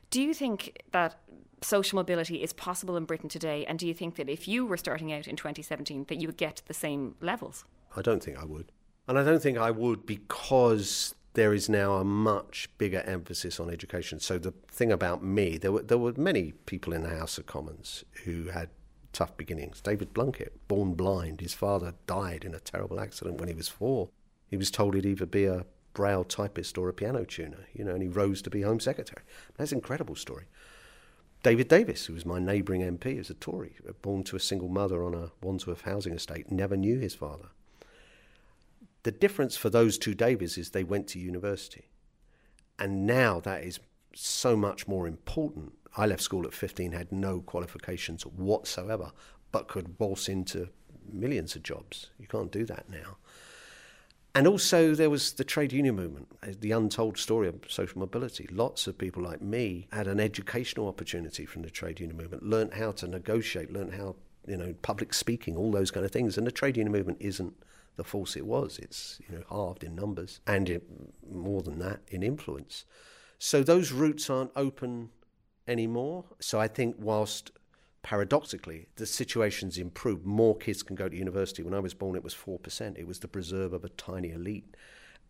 Do 0.10 0.22
you 0.22 0.34
think 0.34 0.84
that 0.92 1.20
social 1.62 1.98
mobility 1.98 2.42
is 2.42 2.54
possible 2.54 2.96
in 2.96 3.04
Britain 3.04 3.28
today? 3.28 3.66
And 3.66 3.78
do 3.78 3.86
you 3.86 3.94
think 3.94 4.16
that 4.16 4.30
if 4.30 4.48
you 4.48 4.66
were 4.66 4.78
starting 4.78 5.12
out 5.12 5.28
in 5.28 5.36
2017 5.36 6.06
that 6.08 6.22
you 6.22 6.28
would 6.30 6.38
get 6.38 6.62
the 6.68 6.74
same 6.74 7.16
levels? 7.20 7.66
I 7.98 8.02
don't 8.02 8.24
think 8.24 8.38
I 8.38 8.46
would. 8.46 8.72
And 9.08 9.20
I 9.20 9.24
don't 9.26 9.42
think 9.42 9.58
I 9.58 9.72
would 9.72 10.06
because 10.06 11.14
there 11.34 11.54
is 11.54 11.68
now 11.68 11.94
a 11.94 12.04
much 12.04 12.70
bigger 12.78 13.02
emphasis 13.02 13.60
on 13.60 13.70
education. 13.70 14.20
So 14.20 14.38
the 14.38 14.54
thing 14.70 14.92
about 14.92 15.24
me, 15.24 15.58
there 15.58 15.72
were 15.72 15.82
there 15.82 15.98
were 15.98 16.14
many 16.16 16.54
people 16.66 16.94
in 16.94 17.04
the 17.04 17.10
House 17.10 17.38
of 17.38 17.46
Commons 17.46 18.04
who 18.24 18.46
had 18.50 18.70
tough 19.12 19.36
beginnings. 19.38 19.82
David 19.82 20.14
Blunkett, 20.14 20.54
born 20.68 20.94
blind, 20.94 21.42
his 21.42 21.54
father 21.54 21.94
died 22.08 22.44
in 22.44 22.56
a 22.56 22.60
terrible 22.60 23.00
accident 23.00 23.40
when 23.40 23.50
he 23.50 23.56
was 23.56 23.70
four. 23.70 24.10
He 24.48 24.58
was 24.58 24.72
told 24.72 24.96
he'd 24.96 25.06
either 25.06 25.26
be 25.26 25.46
a 25.46 25.66
braille 25.94 26.24
typist 26.24 26.78
or 26.78 26.90
a 26.90 26.94
piano 26.94 27.24
tuner, 27.24 27.68
you 27.74 27.84
know, 27.84 27.94
and 27.94 28.02
he 28.02 28.08
rose 28.08 28.42
to 28.42 28.50
be 28.50 28.62
Home 28.62 28.80
Secretary. 28.80 29.22
That's 29.58 29.72
an 29.72 29.78
incredible 29.78 30.16
story. 30.16 30.46
David 31.44 31.68
Davis, 31.68 32.06
who 32.06 32.14
was 32.14 32.26
my 32.26 32.40
neighbouring 32.40 32.82
MP, 32.82 33.18
was 33.18 33.30
a 33.30 33.34
Tory, 33.34 33.76
born 34.02 34.24
to 34.24 34.36
a 34.36 34.40
single 34.40 34.70
mother 34.70 35.04
on 35.04 35.14
a 35.14 35.32
Wandsworth 35.42 35.82
housing 35.82 36.14
estate, 36.14 36.52
never 36.52 36.78
knew 36.78 37.00
his 37.00 37.16
father. 37.16 37.50
The 39.04 39.12
difference 39.12 39.58
for 39.58 39.70
those 39.70 39.98
two 39.98 40.14
Davies 40.14 40.58
is 40.58 40.70
they 40.70 40.84
went 40.84 41.08
to 41.10 41.20
university. 41.20 41.90
And 42.80 43.06
now 43.06 43.40
that 43.42 43.64
is 43.64 43.80
so 44.16 44.56
much 44.56 44.88
more 44.88 45.08
important. 45.08 45.74
I 45.96 46.06
left 46.06 46.22
school 46.22 46.48
at 46.48 46.54
15, 46.54 46.92
had 46.92 47.12
no 47.12 47.42
qualifications 47.42 48.26
whatsoever, 48.26 49.12
but 49.52 49.68
could 49.68 50.00
waltz 50.00 50.28
into 50.28 50.70
millions 51.12 51.56
of 51.56 51.64
jobs. 51.64 52.10
You 52.18 52.28
can't 52.28 52.52
do 52.52 52.66
that 52.66 52.90
now. 52.90 53.18
And 54.36 54.48
also, 54.48 54.96
there 54.96 55.12
was 55.12 55.34
the 55.34 55.44
trade 55.44 55.72
union 55.72 55.96
movement, 55.96 56.28
uh, 56.42 56.54
the 56.60 56.72
untold 56.72 57.20
story 57.20 57.48
of 57.48 57.56
social 57.68 58.00
mobility. 58.00 58.48
Lots 58.52 58.88
of 58.88 58.98
people 58.98 59.22
like 59.22 59.42
me 59.42 59.88
had 59.92 60.08
an 60.08 60.20
educational 60.20 60.88
opportunity 60.88 61.46
from 61.46 61.62
the 61.62 61.70
trade 61.70 62.00
union 62.00 62.18
movement, 62.18 62.42
learnt 62.42 62.74
how 62.74 62.94
to 62.94 63.08
negotiate, 63.08 63.72
learnt 63.72 63.94
how, 63.94 64.16
you 64.48 64.58
know, 64.58 64.74
public 64.82 65.14
speaking, 65.14 65.56
all 65.56 65.72
those 65.72 65.92
kind 65.92 66.04
of 66.04 66.12
things. 66.12 66.36
And 66.36 66.48
the 66.48 66.52
trade 66.52 66.78
union 66.78 66.92
movement 66.92 67.20
isn't 67.22 67.54
the 67.96 68.04
force 68.04 68.36
it 68.36 68.46
was. 68.46 68.80
It's 68.80 69.20
you 69.28 69.38
know 69.38 69.44
halved 69.50 69.84
in 69.84 69.96
numbers 69.96 70.40
and 70.48 70.70
it, 70.70 70.84
more 71.30 71.62
than 71.62 71.80
that 71.80 72.02
in 72.08 72.24
influence. 72.24 72.86
So 73.40 73.64
those 73.64 73.92
routes 73.92 74.30
aren't 74.30 74.52
open 74.56 75.10
anymore. 75.68 76.26
So 76.40 76.60
I 76.60 76.68
think 76.68 76.96
whilst 77.00 77.52
paradoxically 78.02 78.88
the 78.96 79.06
situation's 79.06 79.78
improved, 79.78 80.26
more 80.26 80.56
kids 80.58 80.84
can 80.84 80.96
go 80.96 81.10
to 81.10 81.16
university. 81.16 81.64
When 81.64 81.74
I 81.74 81.80
was 81.80 81.94
born, 81.94 82.16
it 82.16 82.24
was 82.24 82.34
four 82.34 82.60
percent. 82.60 82.98
It 82.98 83.08
was 83.08 83.20
the 83.20 83.28
preserve 83.28 83.74
of 83.74 83.84
a 83.84 83.90
tiny 83.90 84.32
elite, 84.32 84.76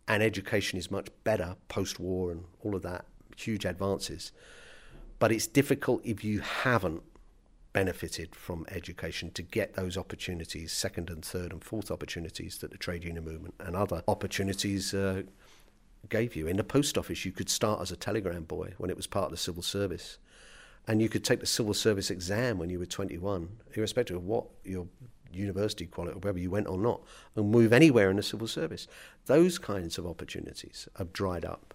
and 0.08 0.22
education 0.22 0.78
is 0.78 0.90
much 0.90 1.08
better 1.24 1.56
post-war 1.68 2.32
and 2.32 2.44
all 2.62 2.74
of 2.74 2.82
that. 2.82 3.06
Huge 3.36 3.64
advances, 3.64 4.32
but 5.18 5.32
it's 5.32 5.48
difficult 5.48 6.00
if 6.04 6.22
you 6.22 6.38
haven't 6.40 7.02
benefited 7.74 8.34
from 8.34 8.64
education 8.70 9.30
to 9.32 9.42
get 9.42 9.74
those 9.74 9.98
opportunities, 9.98 10.72
second 10.72 11.10
and 11.10 11.22
third 11.22 11.52
and 11.52 11.62
fourth 11.62 11.90
opportunities 11.90 12.56
that 12.58 12.70
the 12.70 12.78
trade 12.78 13.04
union 13.04 13.24
movement 13.24 13.54
and 13.60 13.76
other 13.76 14.02
opportunities 14.08 14.94
uh, 14.94 15.22
gave 16.08 16.34
you. 16.34 16.46
In 16.46 16.56
the 16.56 16.64
post 16.64 16.96
office, 16.96 17.26
you 17.26 17.32
could 17.32 17.50
start 17.50 17.82
as 17.82 17.90
a 17.90 17.96
telegram 17.96 18.44
boy 18.44 18.72
when 18.78 18.88
it 18.88 18.96
was 18.96 19.06
part 19.06 19.26
of 19.26 19.30
the 19.32 19.36
civil 19.36 19.62
service. 19.62 20.18
And 20.86 21.02
you 21.02 21.08
could 21.08 21.24
take 21.24 21.40
the 21.40 21.46
civil 21.46 21.74
service 21.74 22.10
exam 22.10 22.58
when 22.58 22.70
you 22.70 22.78
were 22.78 22.86
21, 22.86 23.48
irrespective 23.74 24.16
of 24.16 24.24
what 24.24 24.46
your 24.64 24.86
university 25.32 25.86
quality, 25.86 26.18
whether 26.20 26.38
you 26.38 26.50
went 26.50 26.68
or 26.68 26.78
not, 26.78 27.02
and 27.34 27.50
move 27.50 27.72
anywhere 27.72 28.08
in 28.08 28.16
the 28.16 28.22
civil 28.22 28.46
service. 28.46 28.86
Those 29.26 29.58
kinds 29.58 29.98
of 29.98 30.06
opportunities 30.06 30.88
have 30.96 31.12
dried 31.12 31.44
up. 31.44 31.74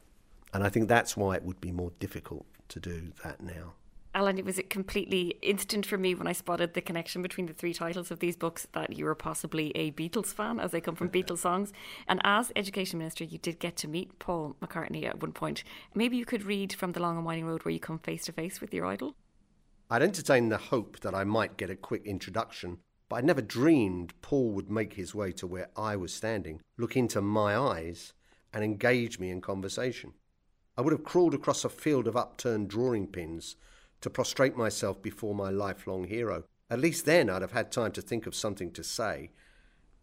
And 0.53 0.63
I 0.63 0.69
think 0.69 0.87
that's 0.87 1.17
why 1.17 1.35
it 1.35 1.43
would 1.43 1.59
be 1.59 1.71
more 1.71 1.91
difficult 1.99 2.45
to 2.69 2.79
do 2.79 3.11
that 3.23 3.41
now. 3.41 3.73
Alan, 4.15 4.39
it 4.39 4.45
was 4.45 4.57
it 4.57 4.71
completely 4.71 5.35
instant 5.43 5.85
for 5.85 5.97
me 5.97 6.15
when 6.15 6.25
I 6.25 6.31
spotted 6.31 6.73
the 6.73 6.81
connection 6.81 7.21
between 7.21 7.45
the 7.45 7.53
three 7.53 7.75
titles 7.75 8.09
of 8.09 8.19
these 8.19 8.35
books 8.35 8.67
that 8.73 8.97
you 8.97 9.05
were 9.05 9.13
possibly 9.13 9.71
a 9.75 9.91
Beatles 9.91 10.33
fan, 10.33 10.59
as 10.59 10.71
they 10.71 10.81
come 10.81 10.95
from 10.95 11.09
Beatles 11.09 11.39
songs. 11.39 11.71
And 12.07 12.19
as 12.23 12.51
Education 12.55 12.97
Minister, 12.97 13.23
you 13.23 13.37
did 13.37 13.59
get 13.59 13.75
to 13.77 13.87
meet 13.87 14.17
Paul 14.17 14.55
McCartney 14.61 15.05
at 15.05 15.21
one 15.21 15.31
point. 15.31 15.63
Maybe 15.93 16.17
you 16.17 16.25
could 16.25 16.43
read 16.43 16.73
from 16.73 16.93
The 16.93 17.01
Long 17.01 17.17
and 17.17 17.25
Winding 17.25 17.45
Road 17.45 17.63
where 17.63 17.71
you 17.71 17.79
come 17.79 17.99
face 17.99 18.25
to 18.25 18.31
face 18.31 18.59
with 18.59 18.73
your 18.73 18.87
idol? 18.87 19.15
I'd 19.91 20.01
entertained 20.01 20.51
the 20.51 20.57
hope 20.57 20.99
that 21.01 21.13
I 21.13 21.23
might 21.23 21.57
get 21.57 21.69
a 21.69 21.75
quick 21.75 22.05
introduction, 22.05 22.79
but 23.09 23.17
I 23.17 23.21
never 23.21 23.41
dreamed 23.41 24.19
Paul 24.21 24.51
would 24.51 24.71
make 24.71 24.93
his 24.93 25.13
way 25.13 25.31
to 25.33 25.45
where 25.45 25.69
I 25.77 25.95
was 25.95 26.13
standing, 26.13 26.61
look 26.79 26.97
into 26.97 27.21
my 27.21 27.55
eyes, 27.55 28.13
and 28.53 28.63
engage 28.63 29.19
me 29.19 29.29
in 29.29 29.41
conversation. 29.41 30.13
I 30.75 30.81
would 30.81 30.93
have 30.93 31.03
crawled 31.03 31.35
across 31.35 31.63
a 31.63 31.69
field 31.69 32.07
of 32.07 32.17
upturned 32.17 32.69
drawing 32.69 33.05
pins 33.05 33.55
to 34.01 34.09
prostrate 34.09 34.55
myself 34.55 35.01
before 35.01 35.35
my 35.35 35.49
lifelong 35.49 36.05
hero. 36.05 36.43
At 36.69 36.79
least 36.79 37.05
then 37.05 37.29
I'd 37.29 37.41
have 37.41 37.51
had 37.51 37.71
time 37.71 37.91
to 37.93 38.01
think 38.01 38.27
of 38.27 38.35
something 38.35 38.71
to 38.71 38.83
say. 38.83 39.31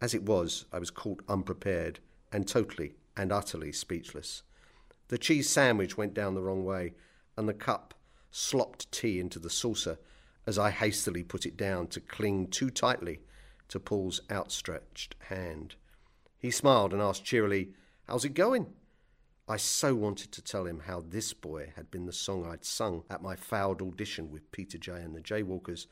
As 0.01 0.13
it 0.13 0.23
was, 0.23 0.65
I 0.71 0.79
was 0.79 0.91
caught 0.91 1.23
unprepared 1.27 1.99
and 2.31 2.47
totally 2.47 2.95
and 3.15 3.31
utterly 3.31 3.71
speechless. 3.71 4.43
The 5.07 5.17
cheese 5.17 5.49
sandwich 5.49 5.97
went 5.97 6.13
down 6.13 6.35
the 6.35 6.41
wrong 6.41 6.65
way, 6.65 6.93
and 7.37 7.47
the 7.47 7.53
cup 7.53 7.93
slopped 8.29 8.91
tea 8.91 9.19
into 9.19 9.39
the 9.39 9.49
saucer 9.49 9.97
as 10.45 10.59
I 10.59 10.69
hastily 10.69 11.23
put 11.23 11.45
it 11.45 11.57
down 11.57 11.87
to 11.87 11.99
cling 11.99 12.47
too 12.47 12.69
tightly 12.69 13.21
to 13.69 13.79
Paul's 13.79 14.21
outstretched 14.31 15.15
hand. 15.29 15.75
He 16.37 16.51
smiled 16.51 16.93
and 16.93 17.01
asked 17.01 17.25
cheerily, 17.25 17.69
How's 18.07 18.23
it 18.23 18.33
going? 18.33 18.67
I 19.49 19.55
so 19.55 19.95
wanted 19.95 20.33
to 20.33 20.41
tell 20.41 20.65
him 20.65 20.81
how 20.81 20.99
This 20.99 21.31
Boy 21.31 21.71
had 21.77 21.89
been 21.89 22.05
the 22.05 22.11
song 22.11 22.45
I'd 22.45 22.65
sung 22.65 23.05
at 23.09 23.21
my 23.21 23.37
failed 23.37 23.81
audition 23.81 24.29
with 24.29 24.51
Peter 24.51 24.77
Jay 24.77 25.01
and 25.01 25.15
the 25.15 25.21
Jaywalkers, 25.21 25.87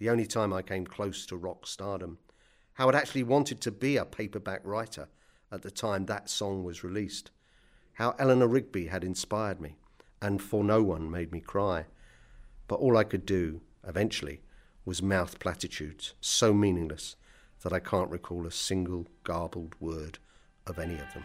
the 0.00 0.10
only 0.10 0.26
time 0.26 0.52
I 0.52 0.62
came 0.62 0.84
close 0.84 1.24
to 1.26 1.36
rock 1.36 1.68
stardom. 1.68 2.18
How 2.72 2.88
I'd 2.88 2.96
actually 2.96 3.22
wanted 3.22 3.60
to 3.60 3.70
be 3.70 3.96
a 3.96 4.04
paperback 4.04 4.62
writer 4.64 5.06
at 5.52 5.62
the 5.62 5.70
time 5.70 6.06
that 6.06 6.28
song 6.28 6.64
was 6.64 6.82
released. 6.82 7.30
How 7.92 8.16
Eleanor 8.18 8.48
Rigby 8.48 8.88
had 8.88 9.04
inspired 9.04 9.60
me, 9.60 9.76
and 10.20 10.42
For 10.42 10.64
No 10.64 10.82
One 10.82 11.08
made 11.08 11.30
me 11.30 11.40
cry. 11.40 11.86
But 12.66 12.80
all 12.80 12.96
I 12.96 13.04
could 13.04 13.24
do, 13.24 13.60
eventually, 13.86 14.40
was 14.84 15.00
mouth 15.00 15.38
platitudes, 15.38 16.14
so 16.20 16.52
meaningless 16.52 17.14
that 17.62 17.72
I 17.72 17.78
can't 17.78 18.10
recall 18.10 18.48
a 18.48 18.50
single 18.50 19.06
garbled 19.22 19.76
word 19.78 20.18
of 20.66 20.80
any 20.80 20.94
of 20.94 21.14
them. 21.14 21.22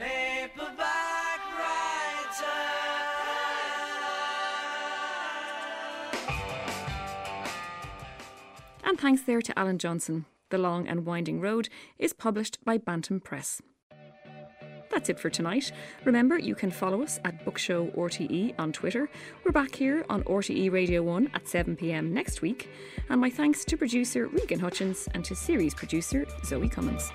And 8.92 9.00
thanks 9.00 9.22
there 9.22 9.42
to 9.42 9.58
Alan 9.58 9.78
Johnson. 9.78 10.26
The 10.50 10.58
Long 10.58 10.86
and 10.86 11.06
Winding 11.06 11.40
Road 11.40 11.70
is 11.98 12.12
published 12.12 12.58
by 12.66 12.78
Bantam 12.78 13.22
Press. 13.22 13.62
That's 14.90 15.08
it 15.08 15.18
for 15.18 15.30
tonight. 15.30 15.72
Remember, 16.04 16.38
you 16.38 16.56
can 16.56 16.72
follow 16.72 17.02
us 17.02 17.18
at 17.24 17.46
Bookshow 17.46 17.96
RTE 17.96 18.54
on 18.60 18.74
Twitter. 18.74 19.10
We're 19.46 19.54
back 19.54 19.74
here 19.74 20.04
on 20.10 20.24
RTE 20.24 20.74
Radio 20.74 21.04
1 21.04 21.32
at 21.34 21.46
7pm 21.46 22.10
next 22.10 22.42
week. 22.42 22.70
And 23.08 23.22
my 23.22 23.30
thanks 23.30 23.64
to 23.64 23.78
producer 23.78 24.28
Regan 24.28 24.60
Hutchins 24.60 25.08
and 25.14 25.24
to 25.24 25.38
series 25.38 25.74
producer 25.74 26.26
Zoe 26.44 26.68
Cummins. 26.68 27.14